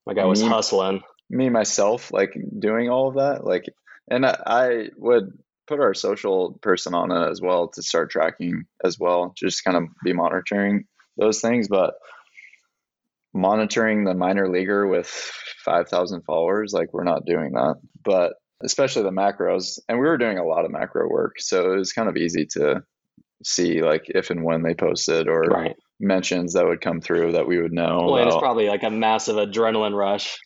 like 0.06 0.18
I 0.18 0.24
was 0.24 0.42
me, 0.42 0.48
hustling. 0.48 1.02
me 1.28 1.48
myself 1.48 2.12
like 2.12 2.36
doing 2.58 2.88
all 2.88 3.08
of 3.08 3.14
that 3.16 3.44
like 3.44 3.64
and 4.10 4.26
I, 4.26 4.36
I, 4.46 4.88
would 4.96 5.38
put 5.68 5.80
our 5.80 5.94
social 5.94 6.58
person 6.62 6.94
on 6.94 7.12
it 7.12 7.30
as 7.30 7.40
well 7.40 7.68
to 7.68 7.82
start 7.82 8.10
tracking 8.10 8.64
as 8.84 8.98
well 8.98 9.32
just 9.36 9.64
kind 9.64 9.76
of 9.76 9.84
be 10.04 10.12
monitoring 10.12 10.84
those 11.16 11.40
things 11.40 11.68
but 11.68 11.94
monitoring 13.32 14.04
the 14.04 14.14
minor 14.14 14.48
leaguer 14.48 14.86
with 14.86 15.06
5000 15.06 16.22
followers 16.22 16.72
like 16.72 16.92
we're 16.92 17.04
not 17.04 17.24
doing 17.24 17.52
that 17.52 17.76
but 18.04 18.34
especially 18.62 19.02
the 19.02 19.10
macros 19.10 19.78
and 19.88 19.98
we 19.98 20.06
were 20.06 20.18
doing 20.18 20.38
a 20.38 20.44
lot 20.44 20.64
of 20.64 20.72
macro 20.72 21.08
work 21.08 21.36
so 21.38 21.72
it 21.72 21.76
was 21.76 21.92
kind 21.92 22.08
of 22.08 22.16
easy 22.16 22.46
to 22.46 22.82
see 23.44 23.82
like 23.82 24.04
if 24.08 24.30
and 24.30 24.42
when 24.42 24.62
they 24.62 24.74
posted 24.74 25.28
or 25.28 25.42
right 25.42 25.76
mentions 26.00 26.54
that 26.54 26.66
would 26.66 26.80
come 26.80 27.00
through 27.00 27.32
that 27.32 27.46
we 27.46 27.60
would 27.60 27.72
know. 27.72 28.08
Well, 28.10 28.26
it's 28.26 28.36
probably 28.36 28.68
like 28.68 28.82
a 28.82 28.90
massive 28.90 29.36
adrenaline 29.36 29.94
rush. 29.94 30.38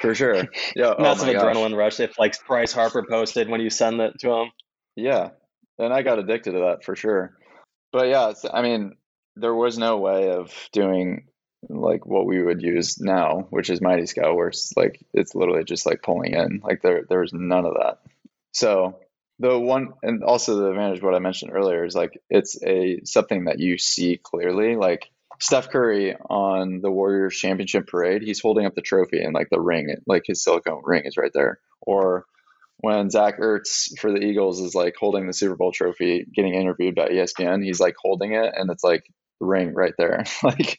For 0.00 0.14
sure. 0.14 0.44
Yeah. 0.76 0.94
Oh 0.98 1.02
massive 1.02 1.28
oh 1.28 1.32
adrenaline 1.32 1.76
rush 1.76 1.98
if 2.00 2.18
like 2.18 2.34
Bryce 2.46 2.72
Harper 2.72 3.04
posted 3.08 3.48
when 3.48 3.60
you 3.60 3.70
send 3.70 4.00
it 4.00 4.18
to 4.20 4.30
him. 4.32 4.50
Yeah. 4.96 5.30
And 5.78 5.92
I 5.92 6.02
got 6.02 6.18
addicted 6.18 6.52
to 6.52 6.58
that 6.60 6.84
for 6.84 6.94
sure. 6.94 7.36
But 7.92 8.08
yeah, 8.08 8.32
I 8.52 8.62
mean, 8.62 8.96
there 9.36 9.54
was 9.54 9.78
no 9.78 9.98
way 9.98 10.30
of 10.30 10.52
doing 10.72 11.28
like 11.68 12.06
what 12.06 12.26
we 12.26 12.42
would 12.42 12.62
use 12.62 13.00
now, 13.00 13.46
which 13.50 13.70
is 13.70 13.80
MightyScout, 13.80 14.36
where 14.36 14.48
it's 14.48 14.76
like 14.76 15.00
it's 15.14 15.34
literally 15.34 15.64
just 15.64 15.86
like 15.86 16.02
pulling 16.02 16.34
in. 16.34 16.60
Like 16.62 16.82
there 16.82 17.04
there's 17.08 17.32
none 17.32 17.64
of 17.64 17.74
that. 17.74 17.98
So 18.52 18.98
the 19.38 19.58
one 19.58 19.92
and 20.02 20.22
also 20.22 20.56
the 20.56 20.70
advantage 20.70 21.02
what 21.02 21.14
i 21.14 21.18
mentioned 21.18 21.52
earlier 21.54 21.84
is 21.84 21.94
like 21.94 22.20
it's 22.28 22.60
a 22.64 23.00
something 23.04 23.44
that 23.44 23.58
you 23.58 23.78
see 23.78 24.20
clearly. 24.22 24.76
Like 24.76 25.08
steph 25.40 25.70
curry 25.70 26.16
on 26.28 26.80
the 26.80 26.90
warriors 26.90 27.36
championship 27.36 27.86
parade 27.86 28.22
he's 28.22 28.40
holding 28.40 28.66
up 28.66 28.74
the 28.74 28.82
trophy 28.82 29.22
and 29.22 29.32
like 29.32 29.48
the 29.50 29.60
ring 29.60 29.94
like 30.06 30.24
his 30.26 30.42
silicone 30.42 30.82
ring 30.84 31.04
is 31.04 31.16
right 31.16 31.30
there. 31.34 31.60
Or 31.80 32.26
when 32.78 33.10
zach 33.10 33.38
ertz 33.38 33.98
for 33.98 34.12
the 34.12 34.20
eagles 34.20 34.60
is 34.60 34.74
like 34.74 34.94
holding 34.98 35.26
the 35.26 35.32
super 35.32 35.56
bowl 35.56 35.72
trophy 35.72 36.26
getting 36.34 36.54
interviewed 36.54 36.94
by 36.94 37.08
espn 37.08 37.64
he's 37.64 37.80
like 37.80 37.94
holding 38.00 38.32
it 38.34 38.52
and 38.56 38.70
it's 38.70 38.84
like 38.84 39.04
ring 39.40 39.74
right 39.74 39.94
there. 39.98 40.24
Like 40.42 40.78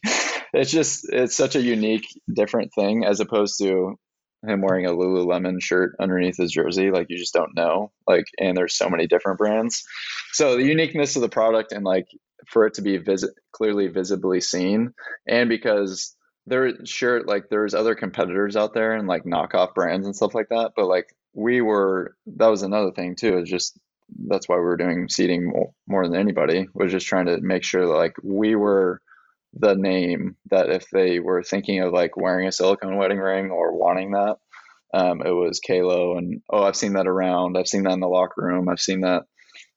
it's 0.51 0.71
just 0.71 1.07
it's 1.11 1.35
such 1.35 1.55
a 1.55 1.61
unique 1.61 2.07
different 2.33 2.73
thing 2.73 3.05
as 3.05 3.19
opposed 3.19 3.59
to 3.59 3.97
him 4.45 4.61
wearing 4.61 4.85
a 4.85 4.91
Lululemon 4.91 5.61
shirt 5.61 5.95
underneath 5.99 6.37
his 6.37 6.51
jersey. 6.51 6.91
Like 6.91 7.07
you 7.09 7.17
just 7.17 7.33
don't 7.33 7.55
know. 7.55 7.91
Like, 8.07 8.25
and 8.39 8.55
there's 8.55 8.75
so 8.75 8.89
many 8.89 9.07
different 9.07 9.37
brands. 9.37 9.83
So 10.31 10.55
the 10.55 10.65
uniqueness 10.65 11.15
of 11.15 11.21
the 11.21 11.29
product 11.29 11.71
and 11.71 11.83
like 11.83 12.07
for 12.47 12.65
it 12.65 12.75
to 12.75 12.81
be 12.81 12.97
visit 12.97 13.31
clearly 13.51 13.87
visibly 13.87 14.41
seen, 14.41 14.93
and 15.27 15.49
because 15.49 16.15
there 16.47 16.73
sure 16.85 17.23
like 17.23 17.49
there's 17.49 17.73
other 17.73 17.95
competitors 17.95 18.55
out 18.55 18.73
there 18.73 18.93
and 18.93 19.07
like 19.07 19.23
knockoff 19.23 19.73
brands 19.73 20.05
and 20.05 20.15
stuff 20.15 20.33
like 20.33 20.49
that, 20.49 20.71
but 20.75 20.87
like 20.87 21.13
we 21.33 21.61
were 21.61 22.15
that 22.37 22.47
was 22.47 22.63
another 22.63 22.91
thing 22.91 23.15
too. 23.15 23.37
Is 23.39 23.49
just 23.49 23.77
that's 24.27 24.49
why 24.49 24.55
we 24.55 24.63
were 24.63 24.77
doing 24.77 25.07
seeding 25.07 25.49
more, 25.49 25.71
more 25.87 26.07
than 26.07 26.19
anybody 26.19 26.67
was 26.73 26.91
just 26.91 27.07
trying 27.07 27.27
to 27.27 27.39
make 27.41 27.63
sure 27.63 27.85
that 27.85 27.93
like 27.93 28.15
we 28.23 28.55
were 28.55 29.01
the 29.53 29.75
name 29.75 30.35
that 30.51 30.69
if 30.69 30.89
they 30.91 31.19
were 31.19 31.43
thinking 31.43 31.81
of 31.81 31.93
like 31.93 32.15
wearing 32.17 32.47
a 32.47 32.51
silicone 32.51 32.97
wedding 32.97 33.17
ring 33.17 33.49
or 33.49 33.77
wanting 33.77 34.11
that, 34.11 34.37
um, 34.93 35.21
it 35.25 35.31
was 35.31 35.59
QALO. 35.67 36.17
And 36.17 36.41
oh, 36.49 36.63
I've 36.63 36.75
seen 36.75 36.93
that 36.93 37.07
around. 37.07 37.57
I've 37.57 37.67
seen 37.67 37.83
that 37.83 37.93
in 37.93 37.99
the 37.99 38.07
locker 38.07 38.41
room. 38.41 38.69
I've 38.69 38.79
seen 38.79 39.01
that 39.01 39.23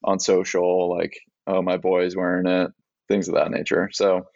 on 0.04 0.18
social. 0.20 0.90
Like, 0.90 1.14
oh, 1.46 1.62
my 1.62 1.76
boy's 1.76 2.16
wearing 2.16 2.46
it. 2.46 2.70
Things 3.08 3.28
of 3.28 3.34
that 3.34 3.50
nature. 3.50 3.90
So 3.92 4.26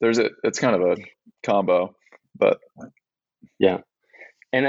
there's 0.00 0.18
a. 0.18 0.30
It's 0.44 0.60
kind 0.60 0.80
of 0.80 0.82
a 0.82 0.96
combo, 1.44 1.94
but 2.36 2.58
yeah. 3.58 3.78
And 4.50 4.66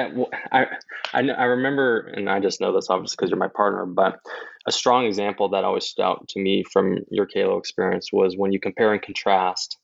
I, 0.51 0.65
I, 1.13 1.21
I 1.21 1.43
remember, 1.45 1.99
and 1.99 2.29
I 2.29 2.41
just 2.41 2.59
know 2.59 2.73
this 2.73 2.89
obviously 2.89 3.15
because 3.15 3.29
you're 3.29 3.39
my 3.39 3.47
partner, 3.47 3.85
but 3.85 4.19
a 4.67 4.73
strong 4.73 5.05
example 5.05 5.47
that 5.49 5.63
always 5.63 5.85
stood 5.85 6.03
out 6.03 6.27
to 6.29 6.39
me 6.41 6.65
from 6.73 6.97
your 7.09 7.25
QALO 7.25 7.57
experience 7.57 8.09
was 8.11 8.35
when 8.35 8.51
you 8.51 8.59
compare 8.59 8.91
and 8.91 9.01
contrast 9.01 9.77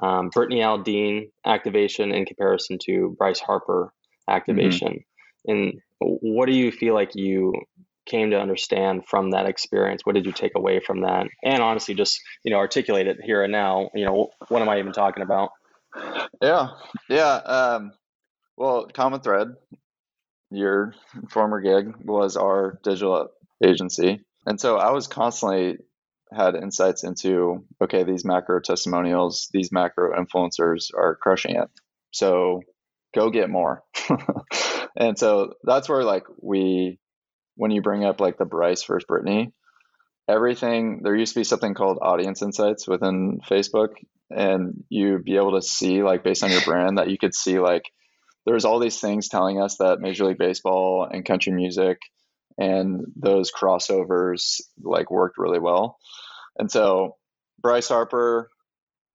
um, 0.00 0.28
Brittany 0.30 0.60
Aldean 0.60 1.30
activation 1.44 2.12
in 2.12 2.24
comparison 2.24 2.78
to 2.86 3.14
Bryce 3.18 3.40
Harper 3.40 3.92
activation. 4.28 5.04
Mm-hmm. 5.48 5.50
And 5.50 5.80
what 6.00 6.46
do 6.46 6.52
you 6.52 6.72
feel 6.72 6.94
like 6.94 7.14
you 7.14 7.54
came 8.06 8.30
to 8.30 8.40
understand 8.40 9.06
from 9.06 9.30
that 9.30 9.46
experience? 9.46 10.02
What 10.04 10.14
did 10.14 10.26
you 10.26 10.32
take 10.32 10.52
away 10.56 10.80
from 10.80 11.02
that? 11.02 11.26
And 11.44 11.62
honestly, 11.62 11.94
just 11.94 12.20
you 12.44 12.50
know, 12.50 12.58
articulate 12.58 13.06
it 13.06 13.18
here 13.22 13.42
and 13.42 13.52
now. 13.52 13.90
You 13.94 14.04
know, 14.04 14.30
what 14.48 14.62
am 14.62 14.68
I 14.68 14.78
even 14.78 14.92
talking 14.92 15.22
about? 15.22 15.50
Yeah, 16.42 16.68
yeah. 17.08 17.34
Um, 17.34 17.92
well, 18.56 18.86
common 18.86 19.20
thread. 19.20 19.48
Your 20.50 20.94
former 21.30 21.60
gig 21.60 21.94
was 22.04 22.36
our 22.36 22.78
digital 22.82 23.28
agency, 23.64 24.24
and 24.46 24.60
so 24.60 24.78
I 24.78 24.90
was 24.90 25.06
constantly 25.06 25.78
had 26.32 26.54
insights 26.54 27.04
into 27.04 27.64
okay, 27.80 28.04
these 28.04 28.24
macro 28.24 28.60
testimonials, 28.60 29.48
these 29.52 29.72
macro 29.72 30.12
influencers 30.16 30.90
are 30.94 31.16
crushing 31.16 31.56
it. 31.56 31.68
So 32.12 32.62
go 33.14 33.30
get 33.30 33.50
more. 33.50 33.82
and 34.96 35.18
so 35.18 35.54
that's 35.64 35.88
where 35.88 36.04
like 36.04 36.24
we 36.40 36.98
when 37.56 37.70
you 37.70 37.82
bring 37.82 38.04
up 38.04 38.20
like 38.20 38.38
the 38.38 38.44
Bryce 38.44 38.84
versus 38.84 39.06
Brittany, 39.06 39.52
everything 40.28 41.00
there 41.02 41.16
used 41.16 41.34
to 41.34 41.40
be 41.40 41.44
something 41.44 41.74
called 41.74 41.98
audience 42.00 42.42
insights 42.42 42.86
within 42.86 43.40
Facebook 43.48 43.90
and 44.30 44.84
you'd 44.88 45.24
be 45.24 45.36
able 45.36 45.52
to 45.52 45.62
see 45.62 46.02
like 46.02 46.22
based 46.22 46.44
on 46.44 46.50
your 46.50 46.60
brand 46.62 46.98
that 46.98 47.10
you 47.10 47.18
could 47.18 47.34
see 47.34 47.58
like 47.58 47.82
there's 48.46 48.64
all 48.64 48.78
these 48.78 49.00
things 49.00 49.28
telling 49.28 49.60
us 49.60 49.76
that 49.78 50.00
Major 50.00 50.24
League 50.24 50.38
Baseball 50.38 51.06
and 51.10 51.24
country 51.24 51.52
music 51.52 51.98
and 52.60 53.06
those 53.16 53.50
crossovers 53.50 54.60
like 54.82 55.10
worked 55.10 55.38
really 55.38 55.58
well. 55.58 55.98
And 56.58 56.70
so 56.70 57.16
Bryce 57.60 57.88
Harper, 57.88 58.50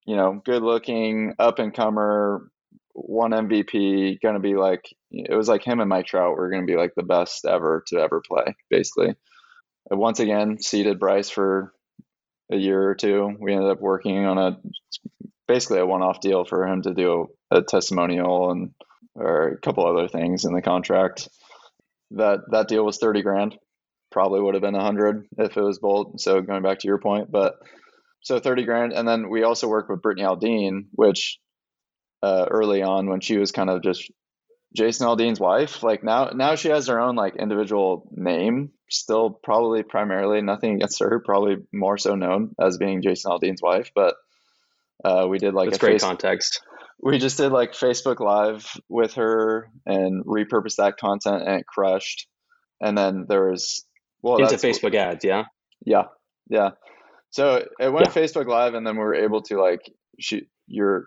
you 0.04 0.16
know, 0.16 0.42
good 0.44 0.62
looking, 0.62 1.34
up 1.38 1.60
and 1.60 1.72
comer, 1.72 2.50
one 2.92 3.30
MVP, 3.30 4.20
gonna 4.20 4.40
be 4.40 4.56
like 4.56 4.84
it 5.10 5.34
was 5.34 5.48
like 5.48 5.62
him 5.62 5.80
and 5.80 5.88
Mike 5.88 6.06
Trout 6.06 6.36
were 6.36 6.50
gonna 6.50 6.66
be 6.66 6.76
like 6.76 6.94
the 6.96 7.04
best 7.04 7.46
ever 7.46 7.84
to 7.88 7.98
ever 7.98 8.20
play, 8.26 8.56
basically. 8.68 9.14
once 9.90 10.18
again, 10.18 10.58
seeded 10.60 10.98
Bryce 10.98 11.30
for 11.30 11.72
a 12.50 12.56
year 12.56 12.82
or 12.82 12.94
two. 12.96 13.36
We 13.38 13.52
ended 13.52 13.70
up 13.70 13.80
working 13.80 14.24
on 14.26 14.38
a 14.38 14.58
basically 15.46 15.78
a 15.78 15.86
one-off 15.86 16.20
deal 16.20 16.44
for 16.44 16.66
him 16.66 16.82
to 16.82 16.94
do 16.94 17.28
a, 17.52 17.58
a 17.58 17.62
testimonial 17.62 18.50
and 18.50 18.74
or 19.14 19.48
a 19.48 19.58
couple 19.58 19.86
other 19.86 20.08
things 20.08 20.44
in 20.44 20.52
the 20.52 20.62
contract. 20.62 21.28
That 22.12 22.40
that 22.50 22.68
deal 22.68 22.84
was 22.84 22.98
thirty 22.98 23.22
grand. 23.22 23.56
Probably 24.12 24.40
would 24.40 24.54
have 24.54 24.62
been 24.62 24.74
a 24.74 24.82
hundred 24.82 25.26
if 25.36 25.56
it 25.56 25.62
was 25.62 25.78
bold 25.78 26.20
So 26.20 26.40
going 26.40 26.62
back 26.62 26.78
to 26.80 26.88
your 26.88 26.98
point, 26.98 27.30
but 27.30 27.54
so 28.22 28.38
thirty 28.38 28.64
grand, 28.64 28.92
and 28.92 29.06
then 29.06 29.28
we 29.28 29.42
also 29.42 29.68
worked 29.68 29.90
with 29.90 30.02
Brittany 30.02 30.26
Aldean, 30.26 30.86
which 30.92 31.38
uh, 32.22 32.46
early 32.50 32.82
on 32.82 33.08
when 33.08 33.20
she 33.20 33.36
was 33.38 33.52
kind 33.52 33.70
of 33.70 33.82
just 33.82 34.10
Jason 34.74 35.06
Aldean's 35.06 35.40
wife. 35.40 35.82
Like 35.82 36.02
now, 36.02 36.30
now 36.34 36.54
she 36.54 36.68
has 36.68 36.86
her 36.88 37.00
own 37.00 37.14
like 37.16 37.36
individual 37.36 38.08
name. 38.12 38.70
Still, 38.88 39.30
probably 39.30 39.82
primarily 39.82 40.42
nothing 40.42 40.76
against 40.76 41.00
her. 41.00 41.20
Probably 41.24 41.56
more 41.72 41.98
so 41.98 42.14
known 42.14 42.54
as 42.60 42.78
being 42.78 43.02
Jason 43.02 43.30
Aldean's 43.32 43.62
wife. 43.62 43.90
But 43.94 44.14
uh, 45.04 45.26
we 45.28 45.38
did 45.38 45.54
like 45.54 45.70
That's 45.70 45.78
a 45.78 45.80
great 45.80 45.92
face- 45.94 46.02
context 46.02 46.62
we 47.06 47.18
just 47.18 47.36
did 47.36 47.52
like 47.52 47.72
Facebook 47.72 48.18
Live 48.18 48.68
with 48.88 49.14
her 49.14 49.70
and 49.86 50.24
repurposed 50.24 50.76
that 50.76 50.96
content, 50.96 51.44
and 51.46 51.60
it 51.60 51.66
crushed. 51.66 52.26
And 52.80 52.98
then 52.98 53.26
there 53.28 53.48
was 53.48 53.84
well 54.22 54.38
into 54.38 54.56
Facebook 54.56 54.94
ads, 54.96 55.24
yeah, 55.24 55.44
yeah, 55.84 56.06
yeah. 56.48 56.70
So 57.30 57.64
it 57.78 57.92
went 57.92 58.08
yeah. 58.08 58.12
Facebook 58.12 58.48
Live, 58.48 58.74
and 58.74 58.84
then 58.84 58.96
we 58.96 59.04
were 59.04 59.14
able 59.14 59.42
to 59.42 59.60
like 59.62 59.88
shoot 60.18 60.48
your. 60.66 61.06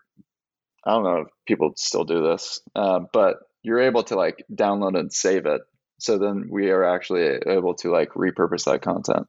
I 0.85 0.91
don't 0.91 1.03
know 1.03 1.17
if 1.17 1.27
people 1.45 1.73
still 1.75 2.05
do 2.05 2.23
this, 2.23 2.61
uh, 2.75 3.01
but 3.11 3.35
you're 3.61 3.81
able 3.81 4.03
to 4.03 4.15
like 4.15 4.45
download 4.49 4.97
and 4.97 5.11
save 5.11 5.45
it. 5.45 5.61
So 5.99 6.17
then 6.17 6.47
we 6.49 6.69
are 6.69 6.85
actually 6.85 7.39
able 7.45 7.75
to 7.75 7.91
like 7.91 8.11
repurpose 8.11 8.63
that 8.65 8.81
content. 8.81 9.27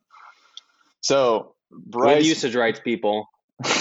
So 1.01 1.57
Bryce, 1.73 2.25
usage 2.25 2.55
rights, 2.55 2.79
people 2.79 3.27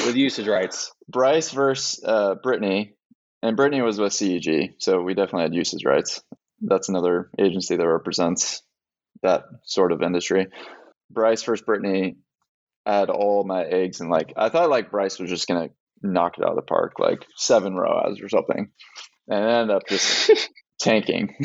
with 0.05 0.15
usage 0.15 0.47
rights. 0.47 0.91
Bryce 1.07 1.51
versus 1.51 2.03
uh, 2.03 2.35
Brittany, 2.35 2.95
and 3.41 3.57
Brittany 3.57 3.81
was 3.81 3.99
with 3.99 4.13
CEG, 4.13 4.75
so 4.79 5.01
we 5.01 5.13
definitely 5.13 5.43
had 5.43 5.55
usage 5.55 5.85
rights. 5.85 6.21
That's 6.61 6.89
another 6.89 7.29
agency 7.39 7.75
that 7.75 7.87
represents 7.87 8.61
that 9.23 9.43
sort 9.63 9.91
of 9.91 10.01
industry. 10.01 10.47
Bryce 11.09 11.43
versus 11.43 11.65
Brittany 11.65 12.17
I 12.85 12.97
had 12.97 13.09
all 13.09 13.43
my 13.43 13.63
eggs 13.63 14.01
and 14.01 14.09
like 14.09 14.33
I 14.35 14.49
thought 14.49 14.69
like 14.69 14.89
Bryce 14.89 15.19
was 15.19 15.29
just 15.29 15.47
gonna 15.47 15.69
knock 16.01 16.37
it 16.37 16.43
out 16.43 16.51
of 16.51 16.55
the 16.55 16.61
park, 16.63 16.93
like 16.97 17.25
seven 17.35 17.75
ROAS 17.75 18.19
or 18.21 18.29
something, 18.29 18.71
and 19.27 19.45
it 19.45 19.47
ended 19.47 19.75
up 19.75 19.83
just 19.87 20.31
tanking. 20.79 21.35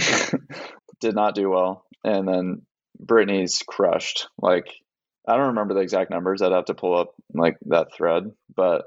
Did 1.01 1.15
not 1.15 1.35
do 1.35 1.51
well, 1.51 1.85
and 2.03 2.27
then 2.27 2.63
Brittany's 2.99 3.63
crushed. 3.67 4.29
Like 4.39 4.67
I 5.27 5.37
don't 5.37 5.49
remember 5.49 5.75
the 5.75 5.81
exact 5.81 6.11
numbers. 6.11 6.43
I'd 6.43 6.53
have 6.53 6.67
to 6.67 6.75
pull 6.75 6.99
up 6.99 7.15
like 7.33 7.57
that 7.67 7.95
thread, 7.95 8.31
but 8.55 8.85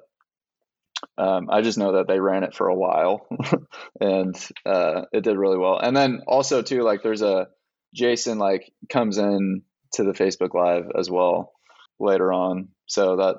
um, 1.17 1.49
I 1.51 1.61
just 1.61 1.77
know 1.77 1.93
that 1.93 2.07
they 2.07 2.19
ran 2.19 2.43
it 2.43 2.55
for 2.55 2.67
a 2.67 2.75
while, 2.75 3.27
and 4.01 4.35
uh, 4.65 5.03
it 5.11 5.23
did 5.23 5.37
really 5.37 5.57
well. 5.57 5.79
And 5.79 5.95
then 5.95 6.21
also 6.27 6.61
too, 6.61 6.83
like 6.83 7.03
there's 7.03 7.21
a 7.21 7.47
Jason 7.93 8.37
like 8.37 8.71
comes 8.89 9.17
in 9.17 9.63
to 9.93 10.03
the 10.03 10.11
Facebook 10.11 10.53
Live 10.53 10.91
as 10.97 11.09
well 11.09 11.53
later 11.99 12.31
on, 12.31 12.69
so 12.85 13.17
that 13.17 13.37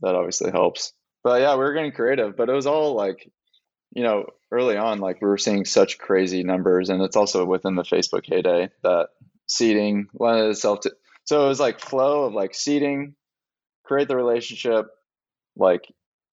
that 0.00 0.14
obviously 0.14 0.50
helps. 0.50 0.92
But 1.22 1.40
yeah, 1.40 1.52
we 1.54 1.64
were 1.64 1.72
getting 1.72 1.92
creative, 1.92 2.36
but 2.36 2.50
it 2.50 2.54
was 2.54 2.66
all 2.66 2.94
like, 2.94 3.30
you 3.92 4.02
know, 4.02 4.26
early 4.52 4.76
on, 4.76 4.98
like 4.98 5.22
we 5.22 5.28
were 5.28 5.38
seeing 5.38 5.64
such 5.64 5.98
crazy 5.98 6.42
numbers, 6.42 6.90
and 6.90 7.02
it's 7.02 7.16
also 7.16 7.44
within 7.46 7.74
the 7.74 7.82
Facebook 7.82 8.26
heyday 8.26 8.68
that 8.82 9.08
seeding 9.46 10.08
lended 10.18 10.50
itself 10.50 10.80
to 10.80 10.92
so 11.24 11.44
it 11.44 11.48
was 11.48 11.60
like 11.60 11.80
flow 11.80 12.24
of 12.24 12.34
like 12.34 12.54
seeding, 12.54 13.14
create 13.84 14.08
the 14.08 14.16
relationship, 14.16 14.86
like, 15.56 15.90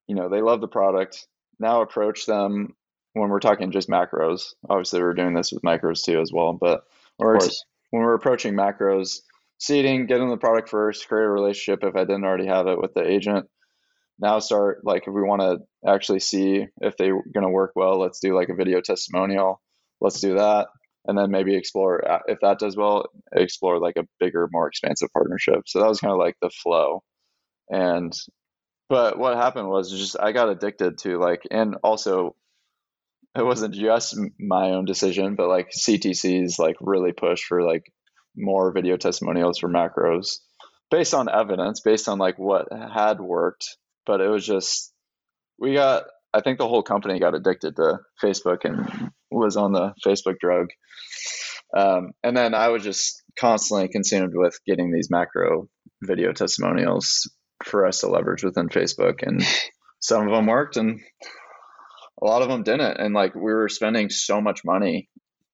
you 0.07 0.15
know, 0.15 0.29
they 0.29 0.41
love 0.41 0.61
the 0.61 0.67
product. 0.67 1.27
Now 1.59 1.81
approach 1.81 2.25
them 2.25 2.75
when 3.13 3.29
we're 3.29 3.39
talking 3.39 3.71
just 3.71 3.89
macros. 3.89 4.53
Obviously, 4.69 5.01
we're 5.01 5.13
doing 5.13 5.33
this 5.33 5.51
with 5.51 5.63
micros 5.63 6.03
too 6.03 6.19
as 6.19 6.31
well. 6.33 6.53
But 6.53 6.83
when 7.17 7.29
we're, 7.29 7.39
when 7.91 8.03
we're 8.03 8.15
approaching 8.15 8.53
macros, 8.53 9.19
seeding, 9.59 10.07
get 10.07 10.17
them 10.17 10.29
the 10.29 10.37
product 10.37 10.69
first, 10.69 11.07
create 11.07 11.25
a 11.25 11.29
relationship 11.29 11.83
if 11.83 11.95
I 11.95 12.03
didn't 12.03 12.25
already 12.25 12.47
have 12.47 12.67
it 12.67 12.81
with 12.81 12.93
the 12.93 13.07
agent. 13.07 13.47
Now 14.19 14.39
start 14.39 14.81
like 14.83 15.07
if 15.07 15.13
we 15.13 15.21
want 15.21 15.41
to 15.41 15.89
actually 15.89 16.19
see 16.19 16.67
if 16.81 16.97
they're 16.97 17.21
going 17.33 17.45
to 17.45 17.49
work 17.49 17.71
well, 17.75 17.99
let's 17.99 18.19
do 18.19 18.35
like 18.35 18.49
a 18.49 18.55
video 18.55 18.81
testimonial. 18.81 19.61
Let's 19.99 20.19
do 20.19 20.35
that 20.35 20.67
and 21.05 21.17
then 21.17 21.31
maybe 21.31 21.55
explore 21.55 22.07
uh, 22.09 22.19
if 22.27 22.39
that 22.41 22.59
does 22.59 22.77
well 22.77 23.05
explore 23.31 23.79
like 23.79 23.97
a 23.97 24.07
bigger 24.19 24.47
more 24.51 24.67
expansive 24.67 25.09
partnership. 25.13 25.63
So 25.67 25.79
that 25.79 25.89
was 25.89 25.99
kind 25.99 26.11
of 26.11 26.19
like 26.19 26.35
the 26.41 26.49
flow. 26.49 27.03
And 27.69 28.13
but 28.89 29.17
what 29.17 29.37
happened 29.37 29.69
was 29.69 29.89
just 29.91 30.17
i 30.19 30.33
got 30.33 30.49
addicted 30.49 30.97
to 30.97 31.17
like 31.17 31.43
and 31.49 31.75
also 31.81 32.35
it 33.37 33.45
wasn't 33.45 33.73
just 33.73 34.19
my 34.37 34.71
own 34.71 34.83
decision 34.83 35.35
but 35.35 35.47
like 35.47 35.69
ctc's 35.69 36.59
like 36.59 36.75
really 36.81 37.13
pushed 37.13 37.45
for 37.45 37.63
like 37.63 37.83
more 38.35 38.73
video 38.73 38.97
testimonials 38.97 39.59
for 39.59 39.69
macros 39.69 40.39
based 40.89 41.13
on 41.13 41.29
evidence 41.29 41.79
based 41.79 42.07
on 42.07 42.19
like 42.19 42.37
what 42.37 42.67
had 42.71 43.19
worked. 43.19 43.77
But 44.05 44.21
it 44.21 44.27
was 44.27 44.45
just 44.45 44.91
we 45.57 45.73
got 45.73 46.03
i 46.33 46.41
think 46.41 46.57
the 46.57 46.67
whole 46.67 46.83
company 46.83 47.19
got 47.19 47.35
addicted 47.35 47.75
to 47.75 47.99
facebook 48.21 48.65
and 48.65 49.10
was 49.41 49.57
on 49.57 49.73
the 49.73 49.93
Facebook 50.05 50.39
drug. 50.39 50.67
Um, 51.75 52.11
and 52.23 52.35
then 52.35 52.53
I 52.53 52.69
was 52.69 52.83
just 52.83 53.23
constantly 53.39 53.87
consumed 53.87 54.33
with 54.35 54.59
getting 54.65 54.91
these 54.91 55.09
macro 55.09 55.67
video 56.01 56.33
testimonials 56.33 57.29
for 57.63 57.85
us 57.85 58.01
to 58.01 58.07
leverage 58.07 58.43
within 58.43 58.69
Facebook. 58.69 59.21
And 59.21 59.43
some 59.99 60.27
of 60.27 60.33
them 60.33 60.47
worked 60.47 60.77
and 60.77 60.99
a 62.21 62.25
lot 62.25 62.41
of 62.41 62.49
them 62.49 62.63
didn't. 62.63 62.97
And 62.99 63.13
like 63.13 63.35
we 63.35 63.53
were 63.53 63.69
spending 63.69 64.09
so 64.09 64.41
much 64.41 64.61
money. 64.65 65.09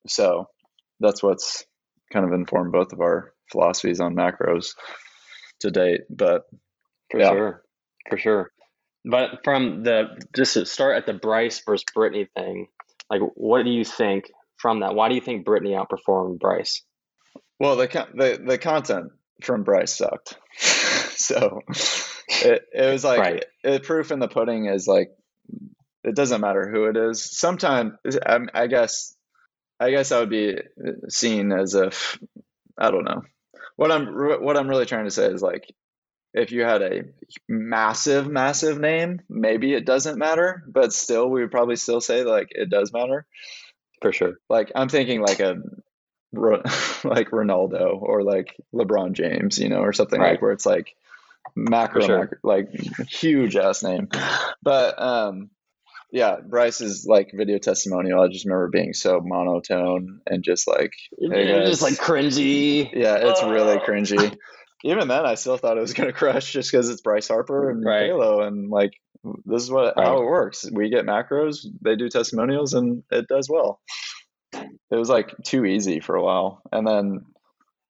So 0.07 0.47
that's 0.99 1.21
what's 1.21 1.65
kind 2.11 2.25
of 2.25 2.33
informed 2.33 2.71
both 2.71 2.93
of 2.93 3.01
our 3.01 3.33
philosophies 3.51 3.99
on 3.99 4.15
macros 4.15 4.69
to 5.61 5.71
date. 5.71 6.01
But 6.09 6.43
for 7.11 7.19
yeah. 7.19 7.29
sure, 7.29 7.63
for 8.09 8.17
sure. 8.17 8.51
But 9.05 9.43
from 9.43 9.83
the 9.83 10.19
just 10.35 10.55
to 10.55 10.65
start 10.65 10.97
at 10.97 11.05
the 11.05 11.13
Bryce 11.13 11.61
versus 11.65 11.85
Brittany 11.93 12.27
thing, 12.35 12.67
like, 13.09 13.21
what 13.35 13.63
do 13.63 13.71
you 13.71 13.85
think 13.85 14.31
from 14.57 14.81
that? 14.81 14.95
Why 14.95 15.09
do 15.09 15.15
you 15.15 15.21
think 15.21 15.45
Brittany 15.45 15.71
outperformed 15.71 16.39
Bryce? 16.39 16.83
Well, 17.59 17.75
the 17.75 17.87
the 18.13 18.41
the 18.45 18.57
content 18.57 19.11
from 19.41 19.63
Bryce 19.63 19.95
sucked. 19.95 20.37
so 20.57 21.61
it 22.27 22.63
it 22.73 22.91
was 22.91 23.03
like 23.03 23.19
right. 23.19 23.45
it, 23.63 23.83
proof 23.83 24.11
in 24.11 24.19
the 24.19 24.27
pudding 24.27 24.65
is 24.65 24.87
like 24.87 25.09
it 26.03 26.15
doesn't 26.15 26.41
matter 26.41 26.69
who 26.69 26.85
it 26.85 26.97
is. 26.97 27.37
Sometimes 27.37 27.93
I, 28.25 28.39
I 28.53 28.67
guess 28.67 29.15
I 29.79 29.91
guess 29.91 30.11
I 30.11 30.19
would 30.19 30.29
be 30.29 30.57
seen 31.09 31.51
as 31.51 31.73
if 31.73 32.19
I 32.77 32.91
don't 32.91 33.05
know 33.05 33.23
what 33.75 33.91
I'm 33.91 34.07
what 34.07 34.57
I'm 34.57 34.67
really 34.67 34.85
trying 34.85 35.05
to 35.05 35.11
say 35.11 35.27
is 35.27 35.41
like 35.41 35.73
if 36.37 36.51
you 36.51 36.61
had 36.63 36.81
a 36.81 37.03
massive, 37.47 38.27
massive 38.27 38.79
name, 38.79 39.21
maybe 39.29 39.73
it 39.73 39.85
doesn't 39.85 40.17
matter, 40.17 40.63
but 40.67 40.93
still, 40.93 41.29
we 41.29 41.41
would 41.41 41.51
probably 41.51 41.75
still 41.75 42.01
say 42.01 42.23
like 42.23 42.49
it 42.51 42.69
does 42.69 42.93
matter. 42.93 43.25
For 44.01 44.11
sure. 44.13 44.35
Like 44.49 44.71
I'm 44.75 44.89
thinking 44.89 45.21
like 45.21 45.39
a 45.39 45.55
like 46.33 47.29
Ronaldo 47.31 47.99
or 48.01 48.23
like 48.23 48.55
LeBron 48.73 49.13
James, 49.13 49.57
you 49.59 49.69
know, 49.69 49.79
or 49.79 49.93
something 49.93 50.19
Right. 50.19 50.31
like 50.31 50.41
where 50.41 50.51
it's 50.51 50.65
like 50.65 50.93
macro, 51.55 52.01
sure. 52.01 52.19
macro 52.19 52.37
like 52.43 52.69
huge 53.09 53.55
ass 53.55 53.81
name. 53.83 54.09
But 54.61 55.01
um, 55.01 55.49
yeah, 56.11 56.37
Bryce's 56.45 57.05
like 57.07 57.31
video 57.33 57.57
testimonial. 57.57 58.21
I 58.21 58.27
just 58.27 58.45
remember 58.45 58.67
being 58.69 58.93
so 58.93 59.19
monotone 59.23 60.21
and 60.27 60.43
just 60.43 60.67
like, 60.67 60.91
Hey, 61.19 61.65
just 61.65 61.81
like 61.81 61.93
cringy. 61.95 62.91
yeah, 62.93 63.15
it's 63.21 63.41
really 63.43 63.77
Oh. 63.77 63.85
cringy. 63.85 64.37
Even 64.83 65.07
then, 65.07 65.25
I 65.25 65.35
still 65.35 65.57
thought 65.57 65.77
it 65.77 65.81
was 65.81 65.93
gonna 65.93 66.13
crush 66.13 66.51
just 66.51 66.71
because 66.71 66.89
it's 66.89 67.01
Bryce 67.01 67.27
Harper 67.27 67.69
and 67.69 67.83
Right. 67.83 68.07
Halo, 68.07 68.41
and 68.41 68.69
like 68.69 68.93
this 69.45 69.63
is 69.63 69.71
what 69.71 69.95
how 69.97 70.21
it 70.21 70.25
works. 70.25 70.69
We 70.71 70.89
get 70.89 71.05
macros, 71.05 71.65
they 71.81 71.95
do 71.95 72.09
testimonials, 72.09 72.73
and 72.73 73.03
it 73.11 73.27
does 73.27 73.49
well. 73.49 73.81
It 74.53 74.95
was 74.95 75.09
like 75.09 75.33
too 75.43 75.65
easy 75.65 75.99
for 75.99 76.15
a 76.15 76.23
while, 76.23 76.61
and 76.71 76.87
then 76.87 77.25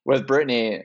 with 0.05 0.27
Brittany, 0.27 0.83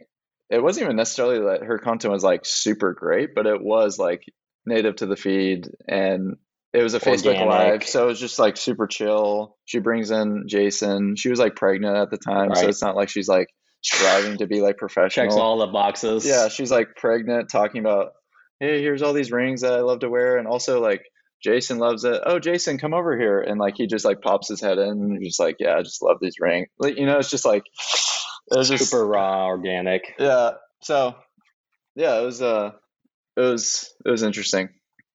it 0.51 0.63
wasn't 0.63 0.85
even 0.85 0.97
necessarily 0.97 1.39
that 1.39 1.65
her 1.65 1.79
content 1.79 2.13
was 2.13 2.25
like 2.25 2.45
super 2.45 2.93
great, 2.93 3.35
but 3.35 3.47
it 3.47 3.63
was 3.63 3.99
like 3.99 4.25
native 4.67 4.97
to 4.97 5.07
the 5.07 5.17
feed, 5.17 5.69
and 5.89 6.37
it 6.73 6.83
was 6.83 6.95
a 6.95 7.01
Facebook 7.01 7.39
Organic. 7.39 7.83
Live, 7.83 7.89
so 7.89 8.05
it 8.05 8.07
was 8.07 8.21
just 8.21 8.39
like 8.39 8.57
super 8.57 8.87
chill. 8.87 9.57
She 9.65 9.79
brings 9.79 10.11
in 10.11 10.45
Jason. 10.49 11.17
She 11.17 11.31
was 11.31 11.39
like 11.39 11.57
pregnant 11.57 11.97
at 11.97 12.11
the 12.11 12.19
time, 12.19 12.55
so 12.55 12.69
it's 12.69 12.83
not 12.83 12.97
like 12.97 13.09
she's 13.09 13.29
like 13.29 13.49
striving 13.83 14.39
to 14.39 14.47
be 14.47 14.61
like 14.61 14.77
professional. 14.79 15.27
Checks 15.27 15.37
all 15.37 15.59
the 15.59 15.67
boxes. 15.67 16.25
Yeah, 16.25 16.49
she's 16.49 16.71
like 16.71 16.97
pregnant, 16.97 17.51
talking 17.51 17.81
about, 17.81 18.13
hey, 18.61 18.81
here's 18.81 19.03
all 19.03 19.13
these 19.13 19.33
rings 19.33 19.63
that 19.63 19.73
I 19.75 19.81
love 19.81 20.01
to 20.01 20.11
wear, 20.11 20.39
and 20.39 20.47
also 20.49 20.81
like 20.81 21.05
Jason 21.43 21.79
loves 21.79 22.05
it. 22.05 22.21
Oh, 22.25 22.39
Jason, 22.39 22.79
come 22.79 22.95
over 22.95 23.19
here, 23.19 23.41
and 23.41 23.59
like 23.59 23.75
he 23.77 23.87
just 23.87 24.05
like 24.05 24.21
pops 24.23 24.49
his 24.49 24.61
head 24.61 24.79
in, 24.79 24.89
and 24.89 25.19
he's 25.19 25.31
just 25.31 25.41
like, 25.41 25.57
yeah, 25.59 25.75
I 25.75 25.83
just 25.83 26.03
love 26.03 26.19
these 26.21 26.37
rings. 26.41 26.69
Like 26.79 26.97
you 26.97 27.07
know, 27.07 27.19
it's 27.19 27.31
just 27.31 27.45
like 27.45 27.65
it 27.67 28.57
was 28.57 28.69
just 28.69 28.91
super 28.91 29.07
raw, 29.07 29.47
organic. 29.47 30.15
yeah. 30.19 30.53
So 30.83 31.15
yeah, 31.95 32.21
it 32.21 32.25
was 32.25 32.41
uh, 32.41 32.73
it 33.37 33.41
was 33.41 33.93
it 34.05 34.11
was 34.11 34.23
interesting. 34.23 34.71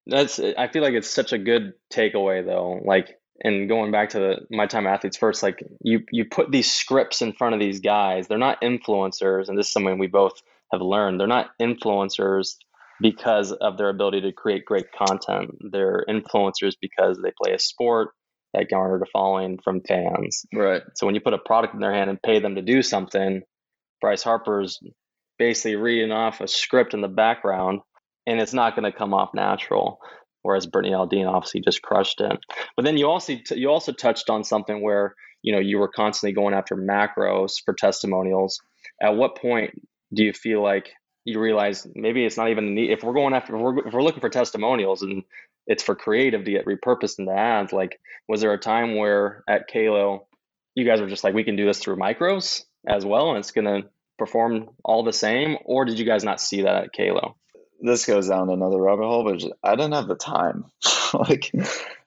That's 0.06 0.40
I 0.40 0.68
feel 0.70 0.84
like 0.84 0.94
it's 0.94 1.10
such 1.10 1.34
a 1.34 1.38
good 1.38 1.74
takeaway 1.94 2.46
though. 2.46 2.82
Like 2.84 3.10
and 3.44 3.70
going 3.70 3.92
back 3.92 4.10
to 4.10 4.20
the 4.20 4.36
my 4.50 4.68
time 4.68 4.88
athletes 4.88 5.18
first, 5.18 5.44
like 5.44 5.64
you 5.82 6.02
you 6.12 6.26
put 6.26 6.52
these 6.52 6.72
scripts 6.72 7.22
in 7.22 7.34
front 7.34 7.54
of 7.54 7.60
these 7.60 7.80
guys. 7.80 8.28
They're 8.28 8.38
not 8.38 8.62
influencers, 8.62 9.50
and 9.50 9.58
this 9.58 9.68
is 9.68 9.74
something 9.74 9.98
we 9.98 10.08
both 10.08 10.42
have 10.72 10.82
learned. 10.82 11.20
They're 11.20 11.28
not 11.28 11.52
influencers 11.62 12.56
because 13.00 13.52
of 13.52 13.78
their 13.78 13.90
ability 13.90 14.22
to 14.22 14.32
create 14.32 14.66
great 14.66 14.92
content. 14.92 15.52
They're 15.72 16.04
influencers 16.10 16.74
because 16.82 17.20
they 17.22 17.32
play 17.42 17.54
a 17.54 17.60
sport 17.60 18.10
that 18.54 18.70
garnered 18.70 19.02
a 19.02 19.06
following 19.12 19.60
from 19.64 19.82
fans. 19.88 20.46
Right. 20.54 20.82
So 20.96 21.06
when 21.06 21.16
you 21.16 21.22
put 21.22 21.34
a 21.34 21.38
product 21.38 21.74
in 21.74 21.80
their 21.80 21.94
hand 21.94 22.10
and 22.10 22.22
pay 22.22 22.40
them 22.40 22.56
to 22.56 22.62
do 22.62 22.82
something, 22.82 23.42
Bryce 24.02 24.24
Harper's 24.24 24.80
basically 25.38 25.76
reading 25.76 26.12
off 26.12 26.42
a 26.42 26.48
script 26.48 26.94
in 26.94 27.02
the 27.02 27.08
background, 27.08 27.82
and 28.26 28.42
it's 28.42 28.54
not 28.54 28.76
going 28.76 28.92
to 28.92 28.98
come 28.98 29.14
off 29.14 29.34
natural. 29.34 30.00
Whereas 30.48 30.66
Brittany 30.66 30.96
Aldean 30.96 31.28
obviously 31.28 31.60
just 31.60 31.82
crushed 31.82 32.22
it. 32.22 32.40
But 32.78 32.86
then 32.86 32.96
you 32.96 33.06
also 33.10 33.36
you 33.52 33.70
also 33.70 33.92
touched 33.92 34.30
on 34.30 34.46
something 34.46 34.82
where 34.82 35.14
you 35.42 35.52
know 35.52 35.60
you 35.60 35.78
were 35.78 35.90
constantly 35.90 36.32
going 36.32 36.54
after 36.54 36.78
macros 36.78 37.56
for 37.66 37.74
testimonials. 37.74 38.62
At 39.02 39.18
what 39.18 39.36
point 39.36 39.72
do 40.14 40.24
you 40.24 40.32
feel 40.32 40.64
like 40.64 40.94
you 41.26 41.38
realize 41.42 41.86
maybe 41.96 42.24
it's 42.24 42.38
not 42.38 42.50
even 42.50 42.76
need 42.76 42.92
if 42.92 43.04
we're 43.04 43.12
going 43.12 43.34
after 43.34 43.58
if 43.58 43.62
we're, 43.62 43.88
if 43.88 43.94
we're 43.94 44.02
looking 44.02 44.22
for 44.22 44.30
testimonials 44.30 45.02
and 45.02 45.24
it's 45.68 45.84
for 45.84 45.96
creative 45.96 46.46
to 46.46 46.52
get 46.52 46.66
repurposed 46.66 47.20
into 47.20 47.34
ads 47.34 47.74
like 47.74 48.00
was 48.30 48.40
there 48.40 48.54
a 48.54 48.58
time 48.58 48.96
where 48.96 49.44
at 49.50 49.70
QALO 49.70 50.22
you 50.76 50.86
guys 50.86 51.02
were 51.02 51.10
just 51.10 51.26
like 51.26 51.34
we 51.34 51.44
can 51.44 51.58
do 51.58 51.66
this 51.66 51.80
through 51.80 51.98
micros 51.98 52.64
as 52.88 53.06
well 53.06 53.32
and 53.32 53.40
it's 53.40 53.52
going 53.52 53.66
to 53.66 53.90
perform 54.18 54.70
all 54.86 55.04
the 55.04 55.12
same 55.12 55.58
or 55.66 55.84
did 55.84 56.00
you 56.00 56.06
guys 56.06 56.24
not 56.24 56.40
see 56.40 56.62
that 56.62 56.86
at 56.86 56.94
QALO 56.98 57.34
This 57.80 58.06
goes 58.06 58.28
down 58.28 58.50
another 58.50 58.82
rabbit 58.82 59.06
hole, 59.06 59.24
but 59.24 59.38
just, 59.38 59.54
I 59.64 59.76
didn't 59.76 59.94
have 59.94 60.08
the 60.08 60.16
time. 60.16 60.66
like 61.14 61.52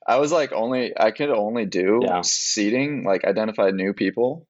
I 0.06 0.16
was 0.16 0.32
like 0.32 0.52
only 0.52 0.92
I 0.98 1.10
could 1.10 1.30
only 1.30 1.66
do 1.66 2.00
Yeah. 2.02 2.22
seeding, 2.24 3.04
like 3.04 3.24
identify 3.24 3.70
new 3.70 3.92
people, 3.92 4.46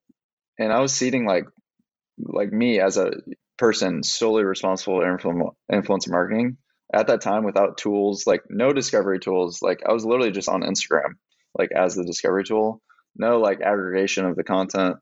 and 0.57 0.71
I 0.73 0.79
was 0.79 0.93
seeding 0.93 1.25
like 1.25 1.45
like 2.17 2.51
me 2.51 2.79
as 2.79 2.97
a 2.97 3.11
person 3.57 4.03
solely 4.03 4.43
responsible 4.43 4.99
for 4.99 5.17
influ- 5.17 5.53
influencer 5.71 6.09
marketing 6.09 6.57
at 6.93 7.07
that 7.07 7.21
time 7.21 7.43
without 7.43 7.77
tools 7.77 8.25
like 8.25 8.41
no 8.49 8.73
discovery 8.73 9.19
tools. 9.19 9.59
Like 9.61 9.81
i 9.87 9.93
was 9.93 10.05
literally 10.05 10.31
just 10.31 10.49
on 10.49 10.61
instagram 10.61 11.13
like 11.57 11.71
as 11.71 11.95
the 11.95 12.05
discovery 12.05 12.43
tool. 12.43 12.81
No 13.15 13.39
like 13.39 13.61
aggregation 13.61 14.25
of 14.25 14.35
the 14.35 14.43
content. 14.43 14.97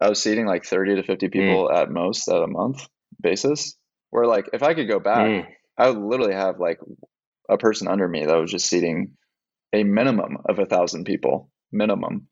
I 0.00 0.08
was 0.08 0.22
seeding 0.22 0.46
like 0.46 0.64
30 0.64 0.96
to 0.96 1.02
50 1.02 1.28
mm. 1.28 1.32
people 1.32 1.70
at 1.70 1.90
most 1.90 2.28
at 2.28 2.42
a 2.42 2.46
month 2.46 2.86
basis 3.20 3.76
where 4.12 4.26
like 4.26 4.48
if 4.54 4.62
i 4.62 4.74
could 4.74 4.88
go 4.88 5.00
back 5.00 5.32
Mm, 5.32 5.46
i 5.78 5.90
would 5.90 5.98
literally 5.98 6.34
have 6.34 6.60
like 6.60 6.80
a 7.50 7.58
person 7.58 7.88
under 7.88 8.08
me 8.08 8.26
that 8.26 8.36
was 8.36 8.52
just 8.52 8.68
seeding 8.68 9.16
a 9.74 9.84
minimum 9.84 10.38
of 10.48 10.60
a 10.60 10.66
thousand 10.66 11.04
people 11.06 11.50
minimum 11.72 12.28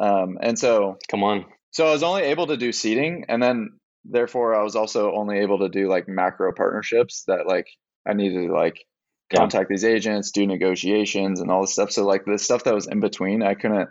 um, 0.00 0.38
and 0.42 0.58
so 0.58 0.98
come 1.10 1.24
on 1.24 1.46
so 1.72 1.86
I 1.86 1.92
was 1.92 2.02
only 2.02 2.22
able 2.22 2.48
to 2.48 2.56
do 2.56 2.72
seeding, 2.72 3.26
and 3.28 3.42
then 3.42 3.70
therefore 4.04 4.54
I 4.56 4.62
was 4.62 4.76
also 4.76 5.12
only 5.14 5.40
able 5.40 5.60
to 5.60 5.68
do 5.68 5.88
like 5.88 6.08
macro 6.08 6.52
partnerships 6.52 7.24
that 7.28 7.46
like 7.46 7.68
I 8.08 8.14
needed 8.14 8.48
to 8.48 8.52
like 8.54 8.84
Yeah. 9.32 9.38
contact 9.38 9.68
these 9.70 9.84
agents, 9.84 10.32
do 10.32 10.46
negotiations, 10.46 11.40
and 11.40 11.50
all 11.50 11.62
this 11.62 11.74
stuff. 11.74 11.92
So 11.92 12.04
like 12.06 12.24
the 12.24 12.38
stuff 12.38 12.64
that 12.64 12.74
was 12.74 12.88
in 12.88 13.00
between, 13.00 13.42
I 13.42 13.54
couldn't, 13.54 13.88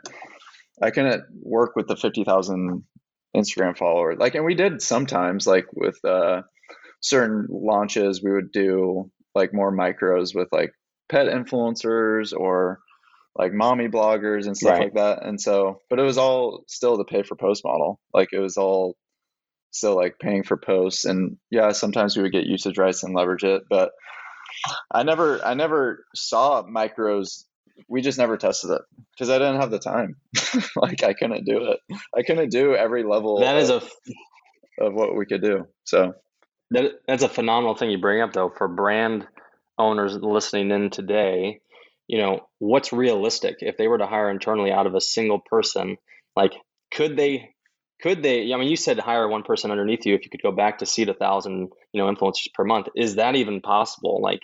I 0.82 0.92
couldn't 0.92 1.24
work 1.42 1.76
with 1.76 1.88
the 1.88 1.96
fifty 1.96 2.24
thousand 2.26 2.84
Instagram 3.36 3.78
followers. 3.78 4.18
Like, 4.20 4.36
and 4.36 4.46
we 4.46 4.56
did 4.56 4.82
sometimes 4.82 5.48
like 5.48 5.68
with 5.74 6.04
uh, 6.04 6.42
certain 7.02 7.48
launches, 7.50 8.22
we 8.24 8.32
would 8.32 8.52
do 8.52 9.12
like 9.36 9.54
more 9.54 9.72
micros 9.76 10.36
with 10.36 10.48
like 10.52 10.72
pet 11.10 11.28
influencers 11.28 12.34
or 12.36 12.80
like 13.36 13.54
mommy 13.54 13.88
bloggers 13.88 14.48
and 14.48 14.58
stuff 14.58 14.72
Right. 14.74 14.82
like 14.82 14.94
that. 14.96 15.26
And 15.26 15.40
so, 15.40 15.82
but 15.90 16.00
it 16.00 16.04
was 16.04 16.18
all 16.18 16.64
still 16.68 16.98
the 16.98 17.06
pay 17.06 17.24
for 17.24 17.36
post 17.36 17.64
model. 17.64 18.00
Like 18.14 18.30
it 18.34 18.40
was 18.40 18.58
all 18.58 18.96
still 19.72 19.96
like 19.96 20.16
paying 20.20 20.44
for 20.44 20.58
posts. 20.58 21.06
And 21.06 21.38
yeah, 21.50 21.72
sometimes 21.72 22.18
we 22.18 22.24
would 22.24 22.32
get 22.32 22.46
usage 22.48 22.78
rights 22.78 23.04
and 23.04 23.16
leverage 23.16 23.44
it, 23.44 23.64
but 23.70 23.92
I 24.92 25.04
never, 25.04 25.44
I 25.46 25.54
never 25.54 26.06
saw 26.16 26.64
micros. 26.64 27.46
We 27.88 28.02
just 28.02 28.18
never 28.18 28.36
tested 28.36 28.72
it 28.72 28.82
because 29.14 29.30
I 29.30 29.38
didn't 29.38 29.62
have 29.62 29.72
the 29.72 29.80
time. 29.80 30.16
like 30.76 31.04
I 31.04 31.14
couldn't 31.14 31.46
do 31.46 31.72
it. 31.72 31.80
I 32.18 32.24
couldn't 32.24 32.50
do 32.50 32.76
every 32.76 33.04
level 33.04 33.40
that 33.40 33.56
is 33.58 33.70
of, 33.70 33.90
a 34.80 34.86
of 34.86 34.94
what 34.94 35.16
we 35.16 35.26
could 35.26 35.42
do. 35.42 35.66
So 35.86 36.14
That, 36.72 36.92
that's 37.08 37.24
a 37.24 37.30
phenomenal 37.30 37.76
thing 37.76 37.90
you 37.90 38.00
bring 38.00 38.22
up, 38.22 38.34
though, 38.34 38.52
for 38.56 38.68
brand 38.68 39.28
owners 39.78 40.16
listening 40.16 40.72
in 40.72 40.90
today. 40.90 41.62
You 42.08 42.20
know, 42.20 42.48
what's 42.60 42.94
realistic 42.94 43.58
if 43.60 43.78
they 43.78 43.88
were 43.88 43.98
to 43.98 44.08
hire 44.08 44.30
internally 44.30 44.72
out 44.72 44.88
of 44.88 44.96
a 44.96 45.02
single 45.02 45.40
person? 45.40 45.98
Like, 46.36 46.54
could 46.92 47.18
they? 47.18 47.52
Could 48.02 48.24
they? 48.24 48.54
I 48.54 48.58
mean, 48.58 48.70
you 48.70 48.76
said 48.76 49.00
hire 49.00 49.28
one 49.28 49.44
person 49.44 49.72
underneath 49.72 50.06
you 50.06 50.16
if 50.16 50.24
you 50.24 50.32
could 50.32 50.42
go 50.42 50.52
back 50.52 50.80
to 50.80 50.86
seed 50.86 51.10
a 51.10 51.14
thousand, 51.14 51.70
you 51.92 52.02
know, 52.02 52.12
influencers 52.12 52.54
per 52.54 52.64
month. 52.64 52.88
Is 52.96 53.16
that 53.16 53.36
even 53.36 53.62
possible? 53.62 54.22
Like, 54.22 54.42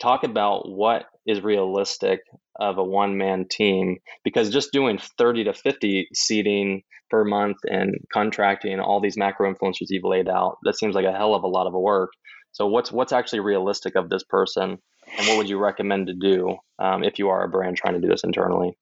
talk 0.00 0.24
about 0.24 0.68
what 0.68 1.06
is 1.26 1.42
realistic 1.42 2.20
of 2.58 2.78
a 2.78 2.84
one 2.84 3.16
man 3.16 3.46
team 3.48 3.98
because 4.24 4.50
just 4.50 4.72
doing 4.72 4.98
30 5.18 5.44
to 5.44 5.52
50 5.52 6.08
seeding 6.14 6.82
per 7.10 7.24
month 7.24 7.56
and 7.64 7.94
contracting 8.12 8.80
all 8.80 9.00
these 9.00 9.16
macro 9.16 9.52
influencers 9.52 9.86
you've 9.88 10.04
laid 10.04 10.28
out 10.28 10.58
that 10.62 10.78
seems 10.78 10.94
like 10.94 11.06
a 11.06 11.16
hell 11.16 11.34
of 11.34 11.44
a 11.44 11.48
lot 11.48 11.66
of 11.66 11.72
work 11.72 12.10
so 12.52 12.66
what's 12.66 12.92
what's 12.92 13.12
actually 13.12 13.40
realistic 13.40 13.96
of 13.96 14.08
this 14.08 14.24
person 14.24 14.78
and 15.18 15.28
what 15.28 15.36
would 15.36 15.48
you 15.48 15.58
recommend 15.58 16.06
to 16.06 16.14
do 16.14 16.56
um, 16.78 17.04
if 17.04 17.18
you 17.18 17.28
are 17.28 17.44
a 17.44 17.48
brand 17.48 17.76
trying 17.76 17.94
to 17.94 18.00
do 18.00 18.08
this 18.08 18.24
internally 18.24 18.76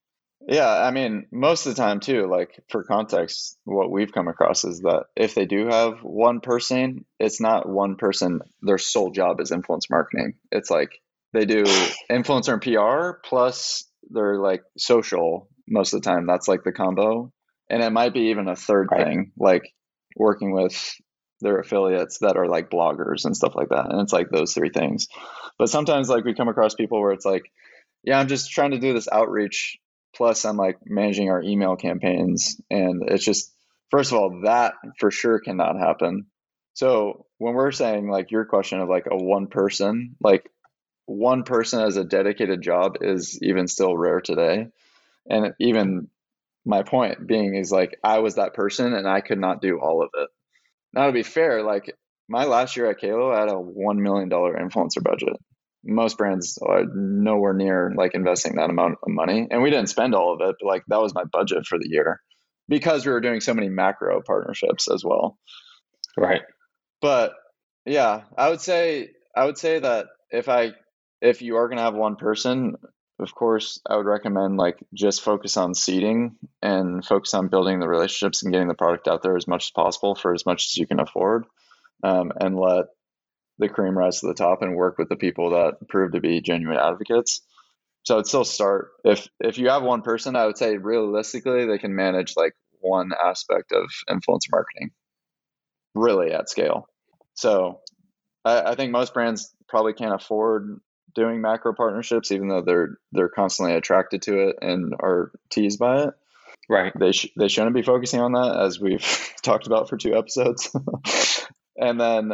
Yeah, 0.48 0.68
I 0.68 0.90
mean, 0.90 1.26
most 1.30 1.66
of 1.66 1.74
the 1.74 1.80
time 1.80 2.00
too, 2.00 2.26
like 2.28 2.50
for 2.68 2.82
context, 2.82 3.56
what 3.64 3.92
we've 3.92 4.12
come 4.12 4.26
across 4.26 4.64
is 4.64 4.80
that 4.80 5.04
if 5.14 5.34
they 5.36 5.46
do 5.46 5.68
have 5.68 6.02
one 6.02 6.40
person, 6.40 7.04
it's 7.20 7.40
not 7.40 7.68
one 7.68 7.94
person, 7.94 8.40
their 8.60 8.78
sole 8.78 9.10
job 9.10 9.40
is 9.40 9.52
influence 9.52 9.88
marketing. 9.88 10.34
It's 10.50 10.68
like 10.68 10.90
they 11.32 11.44
do 11.46 11.64
influencer 12.10 12.52
and 12.52 12.62
PR 12.62 13.18
plus 13.26 13.84
they're 14.10 14.38
like 14.38 14.62
social 14.76 15.48
most 15.68 15.94
of 15.94 16.02
the 16.02 16.08
time. 16.10 16.26
That's 16.26 16.48
like 16.48 16.64
the 16.64 16.72
combo. 16.72 17.32
And 17.70 17.82
it 17.82 17.92
might 17.92 18.12
be 18.14 18.30
even 18.30 18.48
a 18.48 18.56
third 18.56 18.90
Right. 18.90 19.06
thing, 19.06 19.32
like 19.38 19.62
working 20.16 20.52
with 20.52 20.94
their 21.40 21.58
affiliates 21.58 22.18
that 22.20 22.36
are 22.36 22.48
like 22.48 22.70
bloggers 22.70 23.24
and 23.24 23.36
stuff 23.36 23.54
like 23.54 23.70
that. 23.70 23.90
And 23.90 24.00
it's 24.00 24.12
like 24.12 24.30
those 24.30 24.52
three 24.54 24.70
things. 24.70 25.08
But 25.58 25.70
sometimes 25.70 26.08
like 26.08 26.24
we 26.24 26.34
come 26.34 26.48
across 26.48 26.74
people 26.74 27.00
where 27.00 27.12
it's 27.12 27.24
like, 27.24 27.44
yeah, 28.04 28.18
I'm 28.18 28.28
just 28.28 28.50
trying 28.50 28.72
to 28.72 28.78
do 28.78 28.92
this 28.92 29.08
outreach 29.10 29.78
plus 30.14 30.44
I'm 30.44 30.56
like 30.56 30.78
managing 30.84 31.30
our 31.30 31.42
email 31.42 31.76
campaigns 31.76 32.60
and 32.70 33.02
it's 33.08 33.24
just 33.24 33.52
first 33.90 34.12
of 34.12 34.18
all 34.18 34.40
that 34.44 34.74
for 34.98 35.10
sure 35.10 35.40
cannot 35.40 35.78
happen 35.78 36.26
So 36.74 37.26
when 37.38 37.54
we're 37.54 37.72
saying 37.72 38.08
like 38.10 38.30
your 38.30 38.44
question 38.44 38.80
of 38.80 38.88
like 38.88 39.06
a 39.10 39.16
one 39.16 39.46
person, 39.46 40.16
like 40.20 40.50
one 41.06 41.42
person 41.44 41.80
as 41.80 41.96
a 41.96 42.04
dedicated 42.04 42.62
job 42.62 42.98
is 43.00 43.38
even 43.42 43.68
still 43.68 43.96
rare 43.96 44.20
today. 44.20 44.68
And 45.28 45.54
even 45.60 46.08
my 46.64 46.82
point 46.82 47.26
being 47.26 47.54
is 47.54 47.70
like 47.70 47.98
I 48.04 48.20
was 48.20 48.36
that 48.36 48.54
person 48.54 48.94
and 48.94 49.08
I 49.08 49.20
could 49.20 49.38
not 49.38 49.60
do 49.60 49.78
all 49.80 50.02
of 50.02 50.10
it. 50.14 50.28
Now 50.92 51.06
to 51.06 51.12
be 51.12 51.22
fair, 51.22 51.62
like 51.62 51.94
my 52.28 52.44
last 52.44 52.76
year 52.76 52.90
at 52.90 53.00
QALO, 53.00 53.34
I 53.34 53.40
had 53.40 53.50
a 53.50 53.58
one 53.58 54.02
million 54.02 54.28
dollar 54.28 54.54
influencer 54.54 55.02
budget. 55.02 55.36
Most 55.84 56.16
brands 56.16 56.58
are 56.58 56.84
nowhere 56.94 57.54
near 57.54 57.92
like 57.96 58.14
investing 58.14 58.54
that 58.54 58.70
amount 58.70 58.98
of 59.02 59.08
money, 59.08 59.48
and 59.50 59.62
we 59.62 59.70
didn't 59.70 59.88
spend 59.88 60.14
all 60.14 60.34
of 60.34 60.40
it. 60.40 60.56
But 60.60 60.66
like 60.66 60.82
that 60.88 61.00
was 61.00 61.14
my 61.14 61.24
budget 61.24 61.66
for 61.66 61.78
the 61.78 61.88
year 61.88 62.20
because 62.68 63.04
we 63.04 63.12
were 63.12 63.20
doing 63.20 63.40
so 63.40 63.54
many 63.54 63.68
macro 63.68 64.22
partnerships 64.24 64.88
as 64.88 65.04
well. 65.04 65.38
Right. 66.16 66.42
But 67.00 67.32
yeah, 67.84 68.22
I 68.38 68.48
would 68.48 68.60
say 68.60 69.10
I 69.34 69.44
would 69.44 69.58
say 69.58 69.80
that 69.80 70.06
if 70.30 70.48
I 70.48 70.72
if 71.22 71.40
you 71.40 71.56
are 71.56 71.68
gonna 71.68 71.82
have 71.82 71.94
one 71.94 72.16
person, 72.16 72.76
of 73.18 73.34
course, 73.34 73.80
I 73.88 73.96
would 73.96 74.06
recommend 74.06 74.56
like 74.56 74.78
just 74.92 75.22
focus 75.22 75.56
on 75.56 75.74
seeding 75.74 76.36
and 76.60 77.04
focus 77.04 77.32
on 77.32 77.48
building 77.48 77.78
the 77.78 77.88
relationships 77.88 78.42
and 78.42 78.52
getting 78.52 78.68
the 78.68 78.74
product 78.74 79.06
out 79.06 79.22
there 79.22 79.36
as 79.36 79.46
much 79.46 79.66
as 79.66 79.70
possible 79.70 80.16
for 80.16 80.34
as 80.34 80.44
much 80.44 80.66
as 80.66 80.76
you 80.76 80.86
can 80.86 80.98
afford, 80.98 81.44
um, 82.02 82.32
and 82.40 82.58
let 82.58 82.86
the 83.58 83.68
cream 83.68 83.96
rise 83.96 84.20
to 84.20 84.26
the 84.26 84.34
top 84.34 84.62
and 84.62 84.74
work 84.74 84.98
with 84.98 85.08
the 85.08 85.16
people 85.16 85.50
that 85.50 85.88
prove 85.88 86.12
to 86.12 86.20
be 86.20 86.40
genuine 86.40 86.78
advocates. 86.78 87.40
So 88.02 88.18
I'd 88.18 88.26
still 88.26 88.44
start 88.44 88.90
if 89.04 89.28
if 89.38 89.58
you 89.58 89.68
have 89.68 89.84
one 89.84 90.02
person, 90.02 90.34
I 90.34 90.46
would 90.46 90.58
say 90.58 90.76
realistically 90.76 91.66
they 91.66 91.78
can 91.78 91.94
manage 91.94 92.34
like 92.36 92.54
one 92.80 93.12
aspect 93.24 93.70
of 93.70 93.84
influencer 94.10 94.50
marketing, 94.50 94.90
really 95.94 96.32
at 96.32 96.50
scale. 96.50 96.88
So 97.34 97.80
I, 98.44 98.72
I 98.72 98.74
think 98.74 98.90
most 98.90 99.14
brands 99.14 99.54
probably 99.68 99.92
can't 99.92 100.14
afford 100.14 100.80
doing 101.14 101.40
macro 101.40 101.74
partnerships, 101.74 102.32
even 102.32 102.48
though 102.48 102.62
they're 102.62 102.98
they're 103.12 103.28
constantly 103.28 103.74
attracted 103.74 104.22
to 104.22 104.48
it 104.48 104.56
and 104.62 104.94
are 105.00 105.32
teased 105.50 105.78
by 105.78 106.04
it. 106.04 106.10
Right. 106.68 106.92
They 106.98 107.12
sh- 107.12 107.32
they 107.36 107.48
shouldn't 107.48 107.74
be 107.74 107.82
focusing 107.82 108.20
on 108.20 108.32
that, 108.32 108.60
as 108.60 108.80
we've 108.80 109.06
talked 109.42 109.66
about 109.66 109.88
for 109.88 109.96
two 109.96 110.14
episodes. 110.14 110.74
and 111.76 112.00
then, 112.00 112.32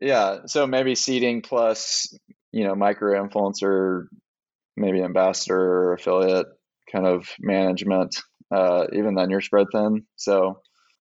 yeah, 0.00 0.46
so 0.46 0.66
maybe 0.66 0.94
seeding 0.94 1.42
plus 1.42 2.16
you 2.52 2.64
know 2.64 2.74
micro 2.74 3.22
influencer, 3.22 4.06
maybe 4.76 5.02
ambassador 5.02 5.60
or 5.60 5.92
affiliate 5.94 6.46
kind 6.90 7.06
of 7.06 7.28
management. 7.40 8.16
Uh, 8.50 8.86
even 8.92 9.14
then, 9.14 9.30
you're 9.30 9.40
spread 9.40 9.66
thin. 9.72 10.04
So 10.14 10.60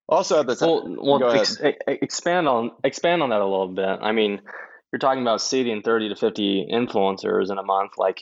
also 0.09 0.39
at 0.39 0.47
the 0.47 0.55
time, 0.55 0.97
well, 0.97 1.19
well 1.19 1.31
ex- 1.31 1.57
expand 1.88 2.47
on 2.47 2.71
expand 2.83 3.23
on 3.23 3.29
that 3.29 3.41
a 3.41 3.45
little 3.45 3.69
bit. 3.69 3.99
I 4.01 4.11
mean, 4.11 4.41
you're 4.95 4.99
talking 4.99 5.23
about 5.23 5.41
seeding 5.41 5.81
30 5.81 6.08
to 6.08 6.15
50 6.15 6.69
influencers 6.71 7.51
in 7.51 7.58
a 7.58 7.63
month. 7.63 7.97
Like, 7.97 8.21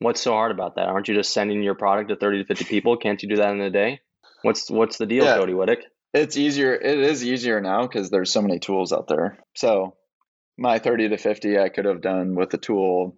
what's 0.00 0.20
so 0.20 0.32
hard 0.32 0.50
about 0.50 0.74
that? 0.74 0.86
Aren't 0.86 1.08
you 1.08 1.14
just 1.14 1.32
sending 1.32 1.62
your 1.62 1.74
product 1.74 2.10
to 2.10 2.16
30 2.16 2.40
to 2.40 2.44
50 2.44 2.66
people? 2.66 2.98
Can't 2.98 3.22
you 3.22 3.28
do 3.30 3.36
that 3.36 3.52
in 3.52 3.60
a 3.62 3.70
day? 3.70 4.00
What's 4.42 4.70
what's 4.70 4.98
the 4.98 5.06
deal, 5.06 5.24
yeah, 5.24 5.38
Cody 5.38 5.54
Wittick? 5.54 5.80
It's 6.12 6.36
easier. 6.36 6.74
It 6.74 6.98
is 6.98 7.24
easier 7.24 7.62
now 7.62 7.86
because 7.86 8.10
there's 8.10 8.30
so 8.30 8.42
many 8.42 8.58
tools 8.58 8.92
out 8.92 9.08
there. 9.08 9.38
So 9.56 9.96
my 10.58 10.78
30 10.78 11.08
to 11.08 11.16
50, 11.16 11.58
I 11.58 11.70
could 11.70 11.86
have 11.86 12.02
done 12.02 12.34
with 12.34 12.52
a 12.52 12.58
tool 12.58 13.16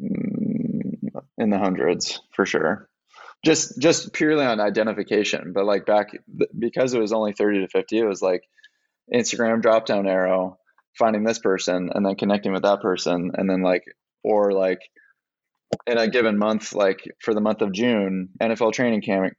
mm, 0.00 0.94
in 1.36 1.50
the 1.50 1.58
hundreds 1.58 2.18
for 2.34 2.46
sure 2.46 2.88
just 3.44 3.78
just 3.78 4.14
purely 4.14 4.46
on 4.46 4.58
identification 4.58 5.52
but 5.52 5.66
like 5.66 5.84
back 5.84 6.12
because 6.58 6.94
it 6.94 6.98
was 6.98 7.12
only 7.12 7.34
30 7.34 7.60
to 7.60 7.68
50 7.68 7.98
it 7.98 8.04
was 8.04 8.22
like 8.22 8.42
instagram 9.12 9.60
drop 9.60 9.84
down 9.84 10.06
arrow 10.06 10.58
finding 10.98 11.24
this 11.24 11.38
person 11.38 11.90
and 11.94 12.04
then 12.04 12.14
connecting 12.14 12.52
with 12.52 12.62
that 12.62 12.80
person 12.80 13.32
and 13.34 13.48
then 13.48 13.62
like 13.62 13.84
or 14.22 14.52
like 14.52 14.80
in 15.86 15.98
a 15.98 16.08
given 16.08 16.38
month 16.38 16.72
like 16.74 17.02
for 17.20 17.34
the 17.34 17.40
month 17.40 17.60
of 17.62 17.72
june 17.72 18.28
nfl 18.40 18.72
training 18.72 19.02
camp 19.02 19.32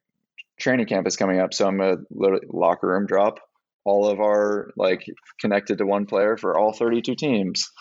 training 0.60 0.86
camp 0.86 1.08
is 1.08 1.16
coming 1.16 1.40
up 1.40 1.54
so 1.54 1.68
i'm 1.68 1.78
gonna 1.78 1.98
literally 2.12 2.46
locker 2.50 2.88
room 2.88 3.06
drop 3.06 3.40
all 3.86 4.10
of 4.10 4.20
our 4.20 4.72
like 4.76 5.06
connected 5.40 5.78
to 5.78 5.86
one 5.86 6.08
player 6.08 6.36
for 6.36 6.58
all 6.58 6.74
32 6.74 7.16
teams. 7.16 7.72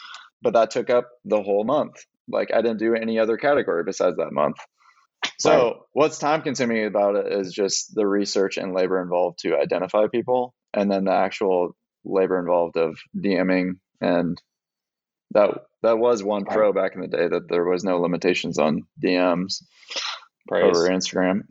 But 0.42 0.52
that 0.52 0.70
took 0.70 0.90
up 0.90 1.08
the 1.24 1.42
whole 1.42 1.64
month. 1.64 1.94
Like 2.28 2.50
i 2.54 2.62
didn't 2.62 2.78
do 2.78 2.94
any 2.94 3.18
other 3.18 3.36
category 3.36 3.82
besides 3.84 4.16
that 4.18 4.32
month. 4.32 4.56
So 5.38 5.50
right. 5.50 5.76
what's 5.92 6.18
time 6.18 6.42
consuming 6.42 6.84
about 6.84 7.16
it 7.16 7.32
is 7.32 7.52
just 7.52 7.94
the 7.94 8.06
research 8.06 8.58
and 8.58 8.74
labor 8.74 9.02
involved 9.02 9.40
to 9.40 9.56
identify 9.56 10.06
people 10.06 10.54
and 10.74 10.90
then 10.90 11.04
the 11.04 11.12
actual 11.12 11.74
labor 12.04 12.38
involved 12.38 12.76
of 12.76 12.98
DMing 13.16 13.74
and 14.00 14.40
that 15.32 15.50
that 15.82 15.98
was 15.98 16.22
one 16.22 16.44
pro 16.44 16.72
back 16.72 16.94
in 16.94 17.00
the 17.00 17.08
day 17.08 17.28
that 17.28 17.48
there 17.48 17.64
was 17.64 17.84
no 17.84 18.00
limitations 18.00 18.58
on 18.58 18.82
DMs 19.02 19.62
Praise. 20.48 20.64
over 20.64 20.88
Instagram. 20.88 21.42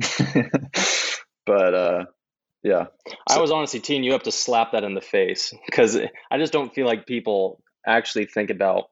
but 1.46 1.74
uh 1.74 2.06
yeah. 2.63 2.86
I 3.28 3.42
was 3.42 3.52
honestly 3.52 3.82
teeing 3.82 4.04
you 4.04 4.16
up 4.16 4.24
to 4.24 4.32
slap 4.32 4.72
that 4.72 4.86
in 4.86 4.94
the 4.94 5.02
face 5.02 5.54
because 5.66 5.98
I 6.32 6.38
just 6.38 6.54
don't 6.54 6.74
feel 6.74 6.88
like 6.88 7.06
people 7.06 7.62
actually 7.86 8.26
think 8.26 8.50
about 8.50 8.86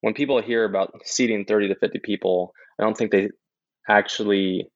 when 0.00 0.14
people 0.14 0.40
hear 0.40 0.64
about 0.64 1.00
seeding 1.04 1.44
30 1.44 1.68
to 1.68 1.74
50 1.74 1.98
people, 1.98 2.52
I 2.78 2.84
don't 2.84 2.96
think 2.96 3.10
they 3.10 3.30
actually 3.88 4.68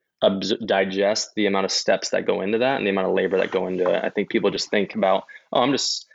digest 0.66 1.30
the 1.36 1.46
amount 1.46 1.64
of 1.64 1.70
steps 1.70 2.10
that 2.10 2.26
go 2.26 2.40
into 2.42 2.58
that 2.58 2.76
and 2.76 2.86
the 2.86 2.90
amount 2.90 3.08
of 3.08 3.14
labor 3.14 3.38
that 3.38 3.52
go 3.52 3.66
into 3.66 3.88
it. 3.88 4.04
I 4.04 4.10
think 4.10 4.28
people 4.28 4.50
just 4.50 4.70
think 4.70 4.94
about, 4.94 5.24
oh, 5.52 5.62
I'm 5.62 5.72
just, 5.72 6.06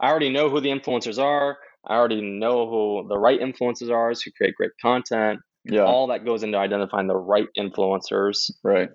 I 0.00 0.08
already 0.08 0.30
know 0.30 0.48
who 0.48 0.60
the 0.60 0.70
influencers 0.70 1.18
are. 1.18 1.58
I 1.86 1.94
already 1.94 2.20
know 2.20 2.68
who 2.68 3.08
the 3.08 3.18
right 3.18 3.40
influencers 3.40 3.90
are 3.90 4.10
who 4.10 4.30
create 4.36 4.54
great 4.54 4.72
content. 4.80 5.40
Yeah. 5.64 5.84
All 5.84 6.08
that 6.08 6.24
goes 6.24 6.42
into 6.42 6.58
identifying 6.58 7.06
the 7.06 7.16
right 7.16 7.48
influencers. 7.58 8.50
Right. 8.64 8.88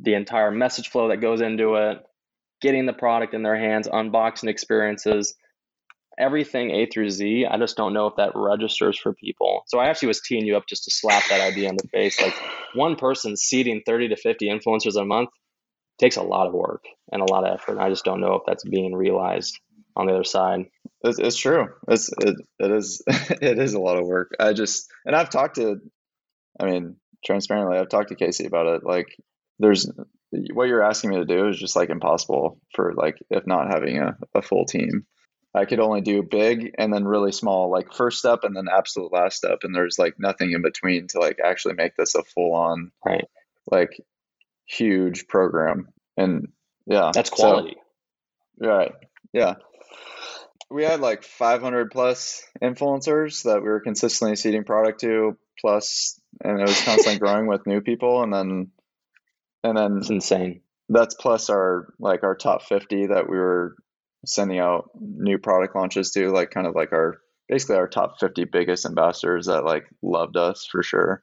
The 0.00 0.14
entire 0.14 0.50
message 0.50 0.88
flow 0.88 1.08
that 1.08 1.18
goes 1.18 1.40
into 1.40 1.74
it, 1.74 1.98
getting 2.60 2.86
the 2.86 2.92
product 2.92 3.34
in 3.34 3.42
their 3.42 3.58
hands, 3.58 3.88
unboxing 3.88 4.48
experiences, 4.48 5.34
everything 6.18 6.70
A 6.70 6.86
through 6.86 7.10
Z, 7.10 7.46
I 7.46 7.58
just 7.58 7.76
don't 7.76 7.92
know 7.92 8.06
if 8.06 8.16
that 8.16 8.32
registers 8.34 8.98
for 8.98 9.14
people. 9.14 9.62
So 9.66 9.78
I 9.78 9.88
actually 9.88 10.08
was 10.08 10.20
teeing 10.22 10.46
you 10.46 10.56
up 10.56 10.64
just 10.68 10.84
to 10.84 10.90
slap 10.90 11.22
that 11.28 11.40
idea 11.40 11.68
in 11.68 11.76
the 11.76 11.88
face. 11.88 12.20
Like 12.20 12.34
one 12.74 12.96
person 12.96 13.36
seeding 13.36 13.82
30 13.84 14.08
to 14.08 14.16
50 14.16 14.48
influencers 14.48 15.00
a 15.00 15.04
month 15.04 15.30
takes 15.98 16.16
a 16.16 16.22
lot 16.22 16.46
of 16.46 16.54
work 16.54 16.84
and 17.12 17.22
a 17.22 17.32
lot 17.32 17.44
of 17.44 17.54
effort. 17.54 17.72
And 17.72 17.80
I 17.80 17.90
just 17.90 18.04
don't 18.04 18.20
know 18.20 18.34
if 18.34 18.42
that's 18.46 18.64
being 18.64 18.94
realized 18.94 19.58
on 19.96 20.06
the 20.06 20.14
other 20.14 20.24
side. 20.24 20.66
It's, 21.02 21.18
it's 21.18 21.36
true. 21.36 21.68
It's 21.88 22.10
it, 22.20 22.36
it 22.58 22.70
is 22.70 23.02
it 23.08 23.58
is 23.58 23.74
a 23.74 23.80
lot 23.80 23.98
of 23.98 24.06
work. 24.06 24.32
I 24.38 24.52
just 24.52 24.88
and 25.04 25.16
I've 25.16 25.30
talked 25.30 25.56
to, 25.56 25.80
I 26.60 26.66
mean, 26.66 26.96
transparently, 27.24 27.78
I've 27.78 27.88
talked 27.88 28.10
to 28.10 28.14
Casey 28.14 28.46
about 28.46 28.66
it. 28.66 28.84
Like, 28.84 29.16
there's 29.58 29.90
what 30.52 30.68
you're 30.68 30.82
asking 30.82 31.10
me 31.10 31.16
to 31.16 31.24
do 31.24 31.48
is 31.48 31.58
just 31.58 31.76
like 31.76 31.90
impossible 31.90 32.60
for 32.74 32.92
like 32.94 33.16
if 33.30 33.46
not 33.46 33.68
having 33.68 33.98
a, 33.98 34.16
a 34.34 34.42
full 34.42 34.66
team. 34.66 35.06
I 35.54 35.64
could 35.64 35.80
only 35.80 36.02
do 36.02 36.22
big 36.22 36.74
and 36.76 36.92
then 36.92 37.06
really 37.06 37.32
small, 37.32 37.70
like 37.70 37.94
first 37.94 38.18
step 38.18 38.40
and 38.42 38.54
then 38.54 38.66
absolute 38.70 39.10
last 39.10 39.38
step. 39.38 39.60
And 39.62 39.74
there's 39.74 39.98
like 39.98 40.14
nothing 40.18 40.52
in 40.52 40.60
between 40.60 41.06
to 41.08 41.18
like 41.18 41.38
actually 41.42 41.74
make 41.74 41.96
this 41.96 42.14
a 42.14 42.22
full 42.22 42.54
on, 42.54 42.92
right. 43.06 43.24
like 43.70 43.98
huge 44.66 45.26
program. 45.28 45.88
And 46.18 46.48
yeah, 46.84 47.10
that's 47.14 47.30
quality. 47.30 47.74
So, 48.60 48.68
right. 48.68 48.92
Yeah. 49.32 49.54
We 50.70 50.84
had 50.84 51.00
like 51.00 51.22
500 51.22 51.90
plus 51.90 52.42
influencers 52.62 53.44
that 53.44 53.62
we 53.62 53.68
were 53.68 53.80
consistently 53.80 54.36
seeding 54.36 54.64
product 54.64 55.00
to, 55.00 55.36
plus, 55.60 56.20
and 56.42 56.60
it 56.60 56.66
was 56.66 56.82
constantly 56.82 57.18
growing 57.24 57.46
with 57.46 57.66
new 57.66 57.80
people. 57.80 58.22
And 58.22 58.32
then, 58.32 58.70
and 59.62 59.78
then 59.78 59.98
it's 59.98 60.10
insane. 60.10 60.62
That's 60.88 61.14
plus 61.14 61.50
our 61.50 61.92
like 61.98 62.24
our 62.24 62.34
top 62.34 62.62
50 62.62 63.08
that 63.08 63.28
we 63.28 63.36
were 63.36 63.76
sending 64.24 64.58
out 64.58 64.90
new 64.94 65.38
product 65.38 65.74
launches 65.76 66.10
to, 66.12 66.30
like 66.30 66.50
kind 66.50 66.66
of 66.66 66.74
like 66.74 66.92
our 66.92 67.18
basically 67.48 67.76
our 67.76 67.88
top 67.88 68.18
50 68.18 68.44
biggest 68.44 68.86
ambassadors 68.86 69.46
that 69.46 69.64
like 69.64 69.86
loved 70.02 70.36
us 70.36 70.66
for 70.70 70.82
sure. 70.82 71.22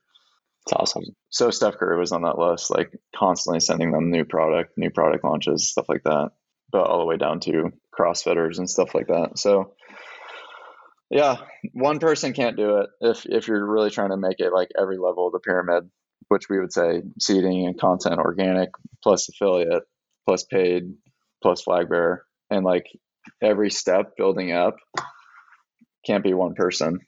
It's 0.66 0.74
awesome. 0.74 1.04
So 1.30 1.50
Steph 1.50 1.78
Curry 1.78 2.00
was 2.00 2.14
on 2.14 2.22
that 2.22 2.38
list, 2.38 2.72
like 2.72 2.94
constantly 3.14 3.60
sending 3.60 3.92
them 3.92 4.10
new 4.10 4.24
product, 4.24 4.78
new 4.78 4.90
product 4.90 5.24
launches, 5.24 5.70
stuff 5.70 5.90
like 5.90 6.04
that. 6.04 6.32
But 6.72 6.88
all 6.88 7.00
the 7.00 7.06
way 7.06 7.18
down 7.18 7.42
to 7.42 7.72
CrossFitters 7.98 8.58
and 8.58 8.70
stuff 8.70 8.94
like 8.96 9.08
that. 9.08 9.38
So 9.38 9.74
yeah, 11.10 11.38
one 11.74 12.00
person 12.00 12.34
can't 12.34 12.58
do 12.58 12.78
it 12.78 12.90
if 13.02 13.26
if 13.26 13.48
you're 13.48 13.66
really 13.66 13.92
trying 13.92 14.10
to 14.10 14.18
make 14.18 14.40
it 14.40 14.52
like 14.52 14.70
every 14.80 14.98
level 14.98 15.28
of 15.28 15.34
the 15.34 15.40
pyramid, 15.40 15.90
which 16.28 16.50
we 16.50 16.60
would 16.60 16.74
say 16.74 17.04
seeding 17.20 17.68
and 17.68 17.80
content 17.80 18.20
organic 18.20 18.70
plus 19.02 19.30
affiliate 19.30 19.84
plus 20.26 20.44
paid 20.44 20.94
plus 21.42 21.62
flag 21.62 21.90
bearer 21.90 22.26
and 22.50 22.66
like 22.66 22.88
every 23.42 23.70
step 23.70 24.16
building 24.18 24.52
up 24.52 24.78
can't 26.06 26.24
be 26.24 26.34
one 26.34 26.56
person. 26.56 27.00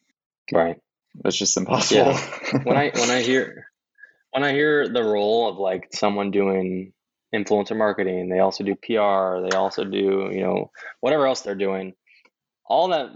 Right. 0.53 0.77
It's 1.23 1.37
just 1.37 1.57
impossible. 1.57 2.11
Yeah. 2.11 2.59
when 2.63 2.77
I 2.77 2.91
when 2.93 3.09
I 3.09 3.21
hear 3.21 3.67
when 4.31 4.43
I 4.43 4.51
hear 4.51 4.87
the 4.87 5.03
role 5.03 5.49
of 5.49 5.57
like 5.57 5.87
someone 5.93 6.31
doing 6.31 6.93
influencer 7.35 7.77
marketing. 7.77 8.29
They 8.29 8.39
also 8.39 8.63
do 8.63 8.75
PR. 8.75 9.47
They 9.47 9.55
also 9.55 9.83
do, 9.83 10.29
you 10.31 10.41
know, 10.41 10.71
whatever 11.01 11.27
else 11.27 11.41
they're 11.41 11.55
doing. 11.55 11.93
All 12.65 12.89
that 12.89 13.09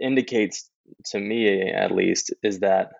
indicates 0.00 0.70
to 1.06 1.18
me, 1.18 1.70
at 1.70 1.90
least, 1.90 2.34
is 2.42 2.60
that 2.60 2.90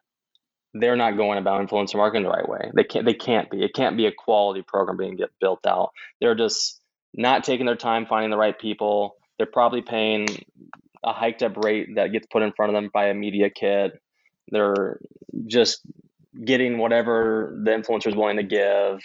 they're 0.74 0.96
not 0.96 1.16
going 1.16 1.38
about 1.38 1.66
influencer 1.66 1.96
marketing 1.96 2.24
the 2.24 2.30
right 2.30 2.48
way. 2.48 2.70
They 2.74 2.84
can't. 2.84 3.04
They 3.04 3.14
can't 3.14 3.50
be. 3.50 3.62
It 3.62 3.74
can't 3.74 3.96
be 3.96 4.06
a 4.06 4.12
quality 4.12 4.62
program 4.66 4.96
being 4.96 5.18
built 5.40 5.66
out. 5.66 5.90
They're 6.20 6.34
just 6.34 6.80
not 7.14 7.44
taking 7.44 7.66
their 7.66 7.76
time 7.76 8.06
finding 8.06 8.30
the 8.30 8.36
right 8.36 8.58
people. 8.58 9.16
They're 9.38 9.46
probably 9.46 9.82
paying 9.82 10.26
a 11.04 11.12
hiked 11.12 11.42
up 11.42 11.56
rate 11.56 11.94
that 11.96 12.12
gets 12.12 12.26
put 12.26 12.42
in 12.42 12.52
front 12.52 12.70
of 12.70 12.74
them 12.74 12.90
by 12.92 13.06
a 13.06 13.14
media 13.14 13.50
kit. 13.50 13.92
They're 14.50 14.98
just 15.46 15.80
getting 16.44 16.78
whatever 16.78 17.58
the 17.64 17.70
influencer 17.70 18.08
is 18.08 18.16
willing 18.16 18.36
to 18.36 18.42
give. 18.42 19.00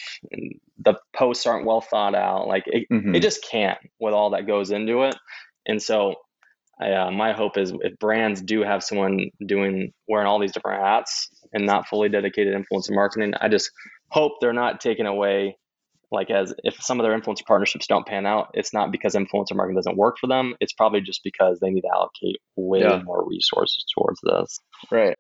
the 0.80 0.96
posts 1.16 1.46
aren't 1.46 1.66
well 1.66 1.82
thought 1.82 2.16
out. 2.16 2.48
Like 2.48 2.64
it, 2.68 2.88
mm-hmm. 2.92 3.16
it 3.16 3.22
just 3.22 3.46
can't 3.50 3.78
with 4.00 4.14
all 4.14 4.32
that 4.32 4.48
goes 4.48 4.72
into 4.72 5.04
it. 5.04 5.16
And 5.66 5.82
so, 5.82 6.16
uh, 6.82 7.12
my 7.12 7.34
hope 7.34 7.58
is 7.58 7.72
if 7.82 7.98
brands 8.00 8.42
do 8.42 8.64
have 8.64 8.84
someone 8.84 9.30
doing 9.46 9.94
wearing 10.08 10.28
all 10.28 10.40
these 10.40 10.52
different 10.52 10.84
hats 10.84 11.30
and 11.54 11.66
not 11.66 11.88
fully 11.88 12.10
dedicated 12.10 12.54
influencer 12.54 12.92
marketing, 12.92 13.34
I 13.40 13.48
just 13.48 13.70
hope 14.10 14.34
they're 14.42 14.54
not 14.54 14.82
taking 14.82 15.06
away. 15.06 15.58
Like 16.12 16.30
as 16.30 16.54
if 16.64 16.76
some 16.80 17.00
of 17.00 17.06
their 17.06 17.20
influencer 17.20 17.46
partnerships 17.48 17.88
don't 17.88 18.06
pan 18.06 18.28
out, 18.28 18.52
it's 18.54 18.72
not 18.72 18.92
because 18.92 19.16
influencer 19.16 19.56
marketing 19.56 19.78
doesn't 19.78 19.98
work 19.98 20.18
for 20.20 20.28
them. 20.28 20.54
It's 20.60 20.74
probably 20.74 21.02
just 21.02 21.22
because 21.24 21.60
they 21.60 21.72
need 21.72 21.82
to 21.82 21.90
allocate 21.92 22.40
way 22.56 22.82
yeah. 22.82 23.02
more 23.04 23.28
resources 23.28 23.84
towards 23.98 24.20
this. 24.22 24.60
Right. 24.92 25.18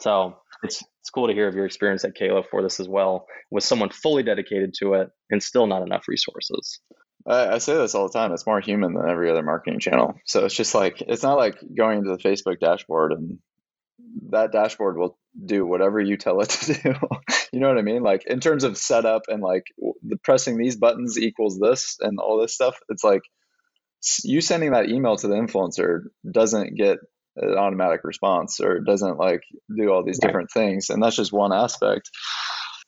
So 0.00 0.36
it's 0.66 0.82
it's 1.00 1.10
cool 1.10 1.28
to 1.28 1.34
hear 1.34 1.48
of 1.48 1.54
your 1.54 1.66
experience 1.66 2.04
at 2.04 2.16
QALO 2.16 2.44
for 2.50 2.62
this 2.62 2.80
as 2.80 2.88
well, 2.88 3.26
with 3.50 3.64
someone 3.64 3.90
fully 3.90 4.22
dedicated 4.22 4.74
to 4.80 4.94
it 4.94 5.10
and 5.30 5.42
still 5.42 5.66
not 5.66 5.82
enough 5.82 6.08
resources. 6.08 6.80
I, 7.26 7.54
I 7.54 7.58
say 7.58 7.74
this 7.74 7.94
all 7.94 8.08
the 8.08 8.12
time. 8.12 8.32
It's 8.32 8.46
more 8.46 8.60
human 8.60 8.94
than 8.94 9.08
every 9.08 9.30
other 9.30 9.42
marketing 9.42 9.80
channel. 9.80 10.14
So 10.24 10.44
it's 10.44 10.54
just 10.54 10.74
like 10.74 11.00
it's 11.00 11.22
not 11.22 11.36
like 11.36 11.56
going 11.76 11.98
into 11.98 12.10
the 12.10 12.22
Facebook 12.22 12.60
dashboard 12.60 13.12
and 13.12 13.38
that 14.30 14.52
dashboard 14.52 14.96
will 14.96 15.18
do 15.44 15.66
whatever 15.66 16.00
you 16.00 16.16
tell 16.16 16.40
it 16.40 16.48
to 16.50 16.74
do. 16.74 16.94
you 17.52 17.60
know 17.60 17.68
what 17.68 17.78
I 17.78 17.82
mean? 17.82 18.02
Like 18.02 18.24
in 18.26 18.40
terms 18.40 18.64
of 18.64 18.76
setup 18.76 19.22
and 19.28 19.42
like 19.42 19.64
the 20.02 20.16
pressing 20.16 20.58
these 20.58 20.76
buttons 20.76 21.18
equals 21.18 21.58
this 21.58 21.96
and 22.00 22.18
all 22.18 22.40
this 22.40 22.54
stuff. 22.54 22.76
It's 22.88 23.04
like 23.04 23.22
you 24.24 24.40
sending 24.40 24.72
that 24.72 24.88
email 24.88 25.16
to 25.16 25.28
the 25.28 25.34
influencer 25.34 26.02
doesn't 26.30 26.76
get 26.76 26.98
an 27.36 27.56
automatic 27.56 28.02
response 28.04 28.60
or 28.60 28.76
it 28.76 28.84
doesn't 28.84 29.18
like 29.18 29.42
do 29.74 29.90
all 29.90 30.04
these 30.04 30.18
different 30.18 30.50
things. 30.52 30.90
And 30.90 31.02
that's 31.02 31.16
just 31.16 31.32
one 31.32 31.52
aspect. 31.52 32.10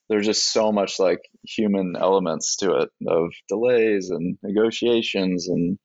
There's 0.09 0.27
just 0.27 0.53
so 0.53 0.73
much 0.73 0.99
like 0.99 1.21
human 1.47 1.95
elements 1.99 2.57
to 2.57 2.77
it 2.77 2.91
of 3.07 3.31
delays 3.49 4.11
and 4.11 4.39
negotiations 4.43 5.49
and 5.49 5.79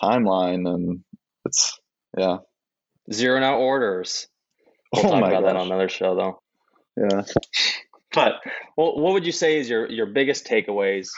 timeline. 0.00 0.72
And 0.72 1.00
it's 1.44 1.78
yeah. 2.16 2.38
Zero 3.12 3.42
out 3.42 3.58
orders. 3.58 4.28
We'll 4.92 5.06
oh 5.06 5.10
talk 5.10 5.18
about 5.18 5.30
gosh. 5.30 5.42
that 5.42 5.56
on 5.56 5.66
another 5.66 5.88
show 5.88 6.14
though. 6.14 6.42
Yeah. 6.96 7.22
But 8.12 8.40
well, 8.76 8.98
what 8.98 9.12
would 9.12 9.26
you 9.26 9.32
say 9.32 9.58
is 9.58 9.68
your 9.68 9.88
your 9.88 10.06
biggest 10.06 10.46
takeaways 10.46 11.10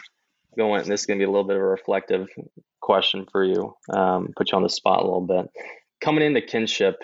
going 0.56 0.86
this 0.88 1.00
is 1.00 1.06
going 1.06 1.18
to 1.18 1.22
be 1.22 1.26
a 1.26 1.30
little 1.30 1.46
bit 1.46 1.56
of 1.56 1.62
a 1.62 1.66
reflective 1.66 2.28
question 2.80 3.26
for 3.30 3.44
you 3.44 3.74
um, 3.92 4.28
put 4.36 4.50
you 4.50 4.56
on 4.56 4.62
the 4.62 4.68
spot 4.68 5.00
a 5.00 5.04
little 5.04 5.26
bit 5.26 5.46
coming 6.02 6.24
into 6.24 6.40
Kynship 6.40 6.94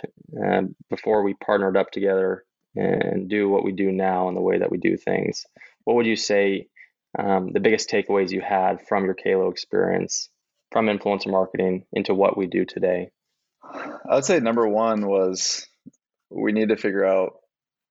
uh, 0.44 0.62
before 0.90 1.22
we 1.22 1.34
partnered 1.34 1.76
up 1.76 1.90
together 1.90 2.44
and 2.74 3.28
do 3.28 3.48
what 3.48 3.64
we 3.64 3.72
do 3.72 3.90
now 3.90 4.28
and 4.28 4.36
the 4.36 4.42
way 4.42 4.58
that 4.58 4.70
we 4.70 4.78
do 4.78 4.96
things 4.96 5.46
what 5.88 5.96
would 5.96 6.06
you 6.06 6.16
say 6.16 6.68
um, 7.18 7.50
the 7.52 7.60
biggest 7.60 7.88
takeaways 7.88 8.30
you 8.30 8.42
had 8.42 8.86
from 8.86 9.06
your 9.06 9.14
QALO 9.14 9.50
experience 9.50 10.28
from 10.70 10.84
influencer 10.86 11.30
marketing 11.30 11.86
into 11.94 12.12
what 12.12 12.36
we 12.36 12.46
do 12.46 12.66
today? 12.66 13.10
I 13.64 14.14
would 14.16 14.26
say 14.26 14.38
number 14.40 14.68
one 14.68 15.06
was 15.06 15.66
we 16.28 16.52
need 16.52 16.68
to 16.68 16.76
figure 16.76 17.06
out 17.06 17.36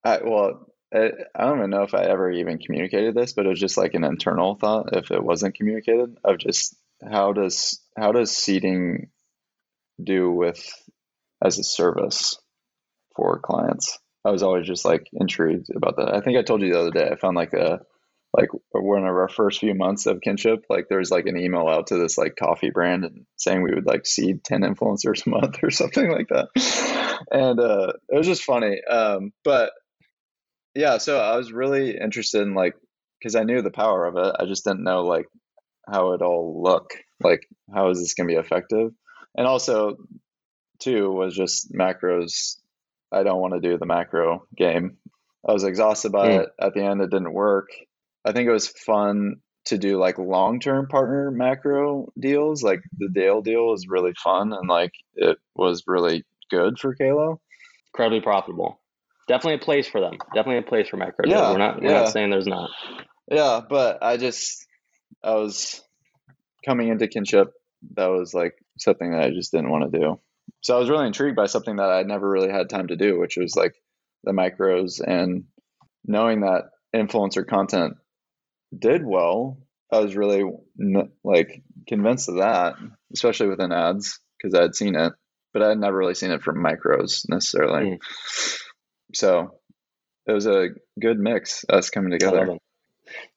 I, 0.04 0.20
well 0.24 0.68
I, 0.94 1.10
I 1.36 1.46
don't 1.46 1.58
even 1.58 1.72
know 1.72 1.84
if 1.84 1.96
i 1.96 2.04
ever 2.04 2.32
even 2.32 2.60
communicated 2.60 3.16
this 3.16 3.34
but 3.34 3.48
it 3.48 3.50
was 3.50 3.60
just 3.60 3.78
like 3.78 3.96
an 3.96 4.04
internal 4.04 4.56
thought 4.56 4.96
if 4.96 5.10
it 5.10 5.24
wasn't 5.24 5.56
communicated 5.56 6.18
of 6.24 6.38
just 6.38 6.76
how 7.04 7.34
does 7.34 7.82
how 7.98 8.12
does 8.12 8.32
seeding 8.32 9.10
do 10.02 10.32
with 10.32 10.72
as 11.44 11.60
a 11.60 11.64
service 11.64 12.38
for 13.16 13.40
clients. 13.40 13.98
I 14.26 14.32
was 14.32 14.44
always 14.44 14.68
just 14.68 14.86
like 14.86 15.08
intrigued 15.14 15.70
about 15.76 15.98
that. 15.98 16.14
I 16.14 16.22
think 16.22 16.38
I 16.38 16.44
told 16.44 16.62
you 16.62 16.74
the 16.74 16.80
other 16.80 16.92
day 16.92 17.10
I 17.10 17.16
found 17.16 17.36
like 17.36 17.54
a 17.54 17.80
like 18.34 18.50
one 18.72 19.04
of 19.04 19.16
our 19.16 19.30
first 19.30 19.60
few 19.60 19.74
months 19.74 20.06
of 20.06 20.20
Kynship, 20.26 20.64
like 20.70 20.88
there's 20.90 21.10
like 21.10 21.26
an 21.26 21.38
email 21.38 21.68
out 21.68 21.88
to 21.88 21.98
this 21.98 22.18
like 22.18 22.36
coffee 22.36 22.70
brand 22.70 23.06
and 23.06 23.26
saying 23.38 23.64
we 23.64 23.74
would 23.74 23.86
like 23.86 24.06
seed 24.06 24.44
10 24.44 24.62
influencers 24.62 25.26
a 25.26 25.30
month 25.30 25.58
or 25.64 25.72
something 25.72 26.12
like 26.12 26.28
that. 26.30 26.50
And 27.32 27.60
uh, 27.60 27.94
it 28.10 28.18
was 28.18 28.28
just 28.28 28.44
funny. 28.44 28.82
Um, 28.90 29.32
but 29.44 29.72
yeah, 30.76 30.98
so 30.98 31.20
I 31.20 31.38
was 31.38 31.52
really 31.52 31.98
interested 31.98 32.42
in 32.42 32.54
like, 32.54 32.76
cause 33.24 33.36
I 33.36 33.44
knew 33.44 33.62
the 33.62 33.72
power 33.72 34.06
of 34.06 34.18
it. 34.18 34.36
I 34.40 34.46
just 34.46 34.66
didn't 34.66 34.84
know 34.84 35.06
like 35.06 35.26
how 35.90 36.12
it 36.12 36.22
all 36.22 36.62
look 36.62 36.92
like, 37.24 37.48
how 37.74 37.90
is 37.90 38.00
this 38.00 38.14
going 38.14 38.28
to 38.28 38.36
be 38.36 38.40
effective? 38.40 38.92
And 39.36 39.48
also 39.48 39.96
two 40.80 41.12
was 41.12 41.36
just 41.36 41.72
macros. 41.74 42.58
I 43.12 43.24
don't 43.24 43.40
want 43.40 43.54
to 43.54 43.60
do 43.60 43.78
the 43.78 43.86
macro 43.86 44.46
game. 44.56 44.98
I 45.48 45.54
was 45.54 45.64
exhausted 45.64 46.12
by 46.12 46.30
mm. 46.30 46.40
it. 46.42 46.50
At 46.60 46.74
the 46.74 46.84
end, 46.84 47.02
it 47.02 47.10
didn't 47.10 47.34
work. 47.34 47.70
I 48.26 48.34
think 48.34 48.50
it 48.50 48.54
was 48.54 48.68
fun 48.68 49.38
to 49.66 49.78
do 49.78 49.98
like 49.98 50.18
long 50.18 50.60
term 50.60 50.88
partner 50.88 51.32
macro 51.32 52.12
deals. 52.20 52.64
Like 52.64 52.82
the 52.98 53.10
Dale 53.10 53.42
deal 53.42 53.68
was 53.68 53.88
really 53.88 54.14
fun 54.22 54.54
and 54.54 54.68
like 54.68 54.94
it 55.16 55.38
was 55.56 55.84
really 55.88 56.26
good 56.50 56.80
for 56.80 56.96
QALO. 56.96 57.38
Incredibly 57.94 58.22
profitable. 58.22 58.82
Definitely 59.28 59.56
a 59.56 59.66
place 59.66 59.88
for 59.88 60.02
them. 60.02 60.18
Definitely 60.34 60.60
a 60.60 60.70
place 60.70 60.90
for 60.90 60.98
macro. 60.98 61.26
Yeah, 61.26 61.38
deals. 61.38 61.52
we're 61.52 61.58
not 61.58 61.82
we're 61.82 61.90
yeah. 61.90 62.00
not 62.02 62.10
saying 62.10 62.30
there's 62.30 62.48
not. 62.48 62.70
Yeah, 63.30 63.62
but 63.68 64.04
I 64.04 64.18
just 64.18 64.66
I 65.24 65.36
was 65.36 65.82
coming 66.66 66.90
into 66.90 67.08
Kynship. 67.08 67.48
That 67.96 68.08
was 68.08 68.34
like 68.34 68.54
something 68.78 69.12
that 69.12 69.22
I 69.22 69.30
just 69.32 69.52
didn't 69.52 69.70
want 69.70 69.92
to 69.92 70.00
do 70.00 70.20
so 70.62 70.76
I 70.76 70.80
was 70.80 70.90
really 70.90 71.08
intrigued 71.08 71.36
by 71.36 71.46
something 71.46 71.78
that 71.78 71.90
I'd 71.90 72.08
never 72.08 72.30
really 72.30 72.52
had 72.52 72.70
time 72.70 72.88
to 72.88 72.96
do, 72.96 73.20
which 73.20 73.38
was 73.38 73.56
like 73.56 73.76
the 74.24 74.32
micros 74.32 75.02
and 75.06 75.46
knowing 76.06 76.42
that 76.42 76.70
influencer 76.96 77.48
content 77.48 77.96
did 78.78 79.06
well. 79.06 79.58
I 79.92 80.00
was 80.00 80.16
really 80.16 80.44
like 81.24 81.64
convinced 81.88 82.28
of 82.30 82.38
that, 82.38 82.76
especially 83.14 83.48
within 83.48 83.72
ads 83.72 84.20
because 84.38 84.54
I 84.54 84.64
had 84.64 84.76
seen 84.76 84.96
it, 84.96 85.14
but 85.54 85.64
I 85.64 85.70
had 85.70 85.80
never 85.80 85.98
really 85.98 86.16
seen 86.16 86.32
it 86.32 86.42
from 86.42 86.64
micros 86.64 87.24
necessarily. 87.30 87.92
Mm. 87.92 87.98
So 89.14 89.52
it 90.26 90.34
was 90.34 90.46
a 90.46 90.70
good 91.00 91.18
mix 91.18 91.64
us 91.70 91.90
coming 91.90 92.12
together. 92.12 92.58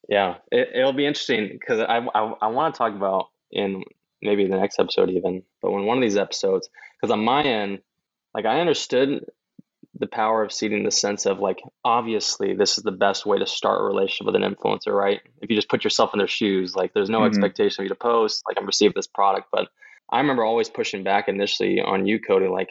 Yeah, 0.09 0.35
it, 0.51 0.83
will 0.83 0.91
be 0.91 1.05
interesting 1.05 1.47
because 1.51 1.79
I, 1.79 1.99
I, 2.13 2.33
I 2.41 2.47
want 2.47 2.73
to 2.73 2.77
talk 2.77 2.93
about 2.93 3.27
in 3.51 3.83
maybe 4.21 4.45
the 4.47 4.57
next 4.57 4.77
episode 4.79 5.09
even, 5.09 5.43
but 5.61 5.71
when 5.71 5.85
one 5.85 5.97
of 5.97 6.01
these 6.01 6.17
episodes, 6.17 6.69
because 7.01 7.11
on 7.11 7.23
my 7.23 7.43
end, 7.43 7.79
like 8.33 8.45
I 8.45 8.59
understood 8.59 9.25
the 9.99 10.07
power 10.07 10.43
of 10.43 10.51
seeding 10.51 10.83
the 10.83 10.91
sense 10.91 11.25
of 11.25 11.39
like 11.39 11.61
obviously 11.83 12.55
this 12.55 12.77
is 12.77 12.83
the 12.83 12.91
best 12.91 13.25
way 13.25 13.37
to 13.37 13.45
start 13.45 13.81
a 13.81 13.83
relationship 13.83 14.25
with 14.25 14.35
an 14.35 14.41
influencer, 14.41 14.93
right? 14.93 15.21
If 15.41 15.49
you 15.49 15.55
just 15.55 15.69
put 15.69 15.83
yourself 15.83 16.11
in 16.13 16.17
their 16.19 16.27
shoes, 16.27 16.75
like 16.75 16.93
there's 16.93 17.09
no 17.09 17.19
mm-hmm. 17.19 17.27
expectation 17.27 17.81
of 17.81 17.85
you 17.85 17.89
to 17.89 17.95
post, 17.95 18.43
like 18.47 18.57
I'm 18.57 18.65
receiving 18.65 18.93
this 18.95 19.07
product. 19.07 19.47
But 19.51 19.67
I 20.11 20.19
remember 20.19 20.43
always 20.43 20.69
pushing 20.69 21.03
back 21.03 21.27
initially 21.27 21.81
on 21.81 22.05
you, 22.05 22.19
Cody, 22.19 22.47
like 22.47 22.69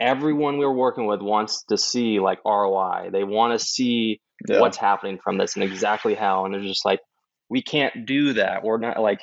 everyone 0.00 0.58
we 0.58 0.64
were 0.64 0.74
working 0.74 1.06
with 1.06 1.20
wants 1.20 1.64
to 1.64 1.78
see 1.78 2.20
like 2.20 2.44
ROI. 2.44 3.10
They 3.12 3.24
want 3.24 3.58
to 3.58 3.64
see 3.64 4.20
yeah. 4.48 4.60
what's 4.60 4.76
happening 4.76 5.18
from 5.18 5.38
this 5.38 5.54
and 5.54 5.64
exactly 5.64 6.14
how. 6.14 6.44
And 6.44 6.54
they're 6.54 6.62
just 6.62 6.84
like, 6.84 7.00
we 7.48 7.62
can't 7.62 8.06
do 8.06 8.34
that. 8.34 8.62
We're 8.62 8.78
not 8.78 9.00
like 9.00 9.20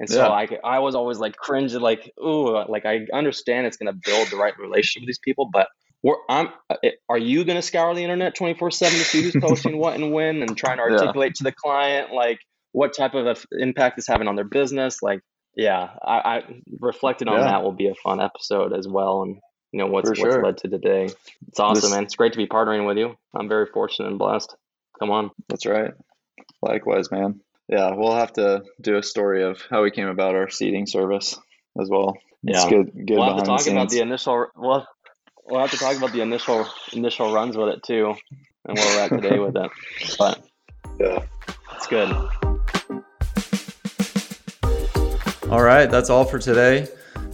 and 0.00 0.08
so 0.08 0.22
yeah. 0.22 0.28
I, 0.28 0.76
I 0.76 0.78
was 0.78 0.94
always 0.94 1.18
like 1.18 1.36
cringe, 1.36 1.74
like, 1.74 2.12
ooh, 2.20 2.64
like 2.68 2.86
I 2.86 3.06
understand 3.12 3.66
it's 3.66 3.76
going 3.76 3.92
to 3.92 4.00
build 4.04 4.28
the 4.28 4.36
right 4.36 4.56
relationship 4.58 5.02
with 5.02 5.08
these 5.08 5.18
people, 5.18 5.48
but 5.52 5.68
we're, 6.02 6.14
I'm, 6.28 6.48
uh, 6.70 6.76
are 7.08 7.18
you 7.18 7.44
going 7.44 7.56
to 7.56 7.62
scour 7.62 7.92
the 7.94 8.04
internet 8.04 8.36
24 8.36 8.70
seven 8.70 8.98
to 8.98 9.04
see 9.04 9.22
who's 9.22 9.36
posting 9.40 9.78
what 9.78 9.94
and 9.94 10.12
when 10.12 10.42
and 10.42 10.56
trying 10.56 10.76
to 10.76 10.84
articulate 10.84 11.30
yeah. 11.30 11.38
to 11.38 11.44
the 11.44 11.52
client, 11.52 12.12
like 12.12 12.38
what 12.72 12.96
type 12.96 13.14
of 13.14 13.44
impact 13.50 13.98
is 13.98 14.06
having 14.06 14.28
on 14.28 14.36
their 14.36 14.44
business? 14.44 15.02
Like, 15.02 15.20
yeah, 15.56 15.88
I, 16.00 16.18
I 16.18 16.42
reflected 16.80 17.26
on 17.26 17.38
yeah. 17.38 17.46
that 17.46 17.64
will 17.64 17.72
be 17.72 17.88
a 17.88 17.94
fun 17.96 18.20
episode 18.20 18.72
as 18.72 18.86
well. 18.86 19.22
And 19.22 19.38
you 19.72 19.80
know, 19.80 19.86
what's, 19.88 20.08
what's 20.08 20.36
led 20.36 20.58
to 20.58 20.68
today. 20.68 21.08
It's 21.48 21.58
awesome, 21.58 21.82
this, 21.82 21.90
man. 21.90 22.04
It's 22.04 22.14
great 22.14 22.32
to 22.32 22.38
be 22.38 22.46
partnering 22.46 22.86
with 22.86 22.96
you. 22.96 23.16
I'm 23.34 23.48
very 23.48 23.66
fortunate 23.66 24.08
and 24.08 24.18
blessed. 24.18 24.54
Come 25.00 25.10
on. 25.10 25.30
That's 25.48 25.66
right. 25.66 25.92
Likewise, 26.62 27.10
man 27.10 27.40
yeah, 27.68 27.94
we'll 27.94 28.16
have 28.16 28.32
to 28.34 28.64
do 28.80 28.96
a 28.96 29.02
story 29.02 29.44
of 29.44 29.60
how 29.68 29.82
we 29.82 29.90
came 29.90 30.08
about 30.08 30.34
our 30.34 30.48
seeding 30.48 30.86
service 30.86 31.38
as 31.80 31.88
well. 31.88 32.16
It's 32.44 32.64
yeah, 32.64 32.70
good. 32.70 32.92
Good. 33.06 33.10
We'll 33.10 33.24
have 33.24 33.38
to 33.38 33.44
talk 33.44 33.64
the 33.64 33.72
about 33.72 33.90
the 33.90 34.00
initial. 34.00 34.46
We'll, 34.56 34.86
we'll 35.44 35.60
have 35.60 35.70
to 35.72 35.76
talk 35.76 35.96
about 35.96 36.12
the 36.12 36.22
initial 36.22 36.66
initial 36.92 37.32
runs 37.32 37.56
with 37.56 37.68
it 37.68 37.82
too, 37.82 38.14
and 38.64 38.78
where 38.78 38.96
we're 38.96 39.02
at 39.02 39.22
today 39.22 39.38
with 39.38 39.56
it. 39.56 39.70
But 40.18 40.42
yeah, 41.00 41.24
it's 41.74 41.86
good. 41.86 42.10
All 45.50 45.62
right, 45.62 45.90
that's 45.90 46.10
all 46.10 46.24
for 46.24 46.38
today. 46.38 46.88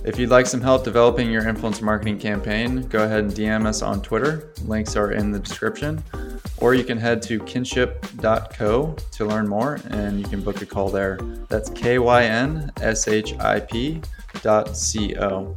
If 0.05 0.19
you'd 0.19 0.31
like 0.31 0.47
some 0.47 0.61
help 0.61 0.85
developing 0.85 1.31
your 1.31 1.49
influence 1.49 1.81
marketing 1.81 2.19
campaign, 2.19 2.83
go 2.89 3.05
ahead 3.05 3.25
and 3.25 3.33
DM 3.33 3.67
us 3.67 3.83
on 3.83 4.03
Twitter. 4.03 4.53
Links 4.65 4.97
are 4.97 5.13
in 5.13 5.33
the 5.33 5.39
description. 5.39 6.03
Or 6.65 6.73
you 6.73 6.83
can 6.83 6.97
head 6.97 7.21
to 7.25 7.41
kynship.co 7.41 8.97
to 9.11 9.25
learn 9.27 9.47
more 9.47 9.81
and 9.91 10.19
you 10.19 10.25
can 10.25 10.41
book 10.41 10.63
a 10.63 10.67
call 10.67 10.89
there. 10.89 11.19
That's 11.51 11.69
K 11.69 11.99
Y 11.99 12.25
N 12.25 12.73
S 12.81 13.07
H 13.07 13.35
I 13.39 13.61
P 13.61 14.01
dot 14.41 14.75
C 14.75 15.15
O. 15.19 15.55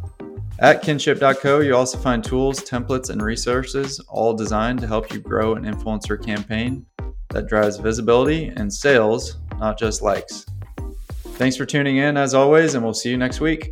At 0.59 0.83
kynship.co, 0.83 1.61
you 1.61 1.77
also 1.77 1.97
find 1.97 2.21
tools, 2.21 2.59
templates, 2.59 3.09
and 3.09 3.21
resources 3.21 4.01
all 4.09 4.33
designed 4.33 4.81
to 4.81 4.87
help 4.87 5.13
you 5.13 5.21
grow 5.21 5.55
an 5.55 5.63
influencer 5.63 6.21
campaign 6.21 6.85
that 7.29 7.47
drives 7.47 7.77
visibility 7.77 8.47
and 8.57 8.71
sales, 8.71 9.37
not 9.59 9.79
just 9.79 10.01
likes. 10.01 10.45
Thanks 11.37 11.55
for 11.55 11.65
tuning 11.65 11.97
in 11.97 12.17
as 12.17 12.33
always, 12.33 12.75
and 12.75 12.83
we'll 12.83 12.93
see 12.93 13.11
you 13.11 13.17
next 13.17 13.39
week. 13.39 13.71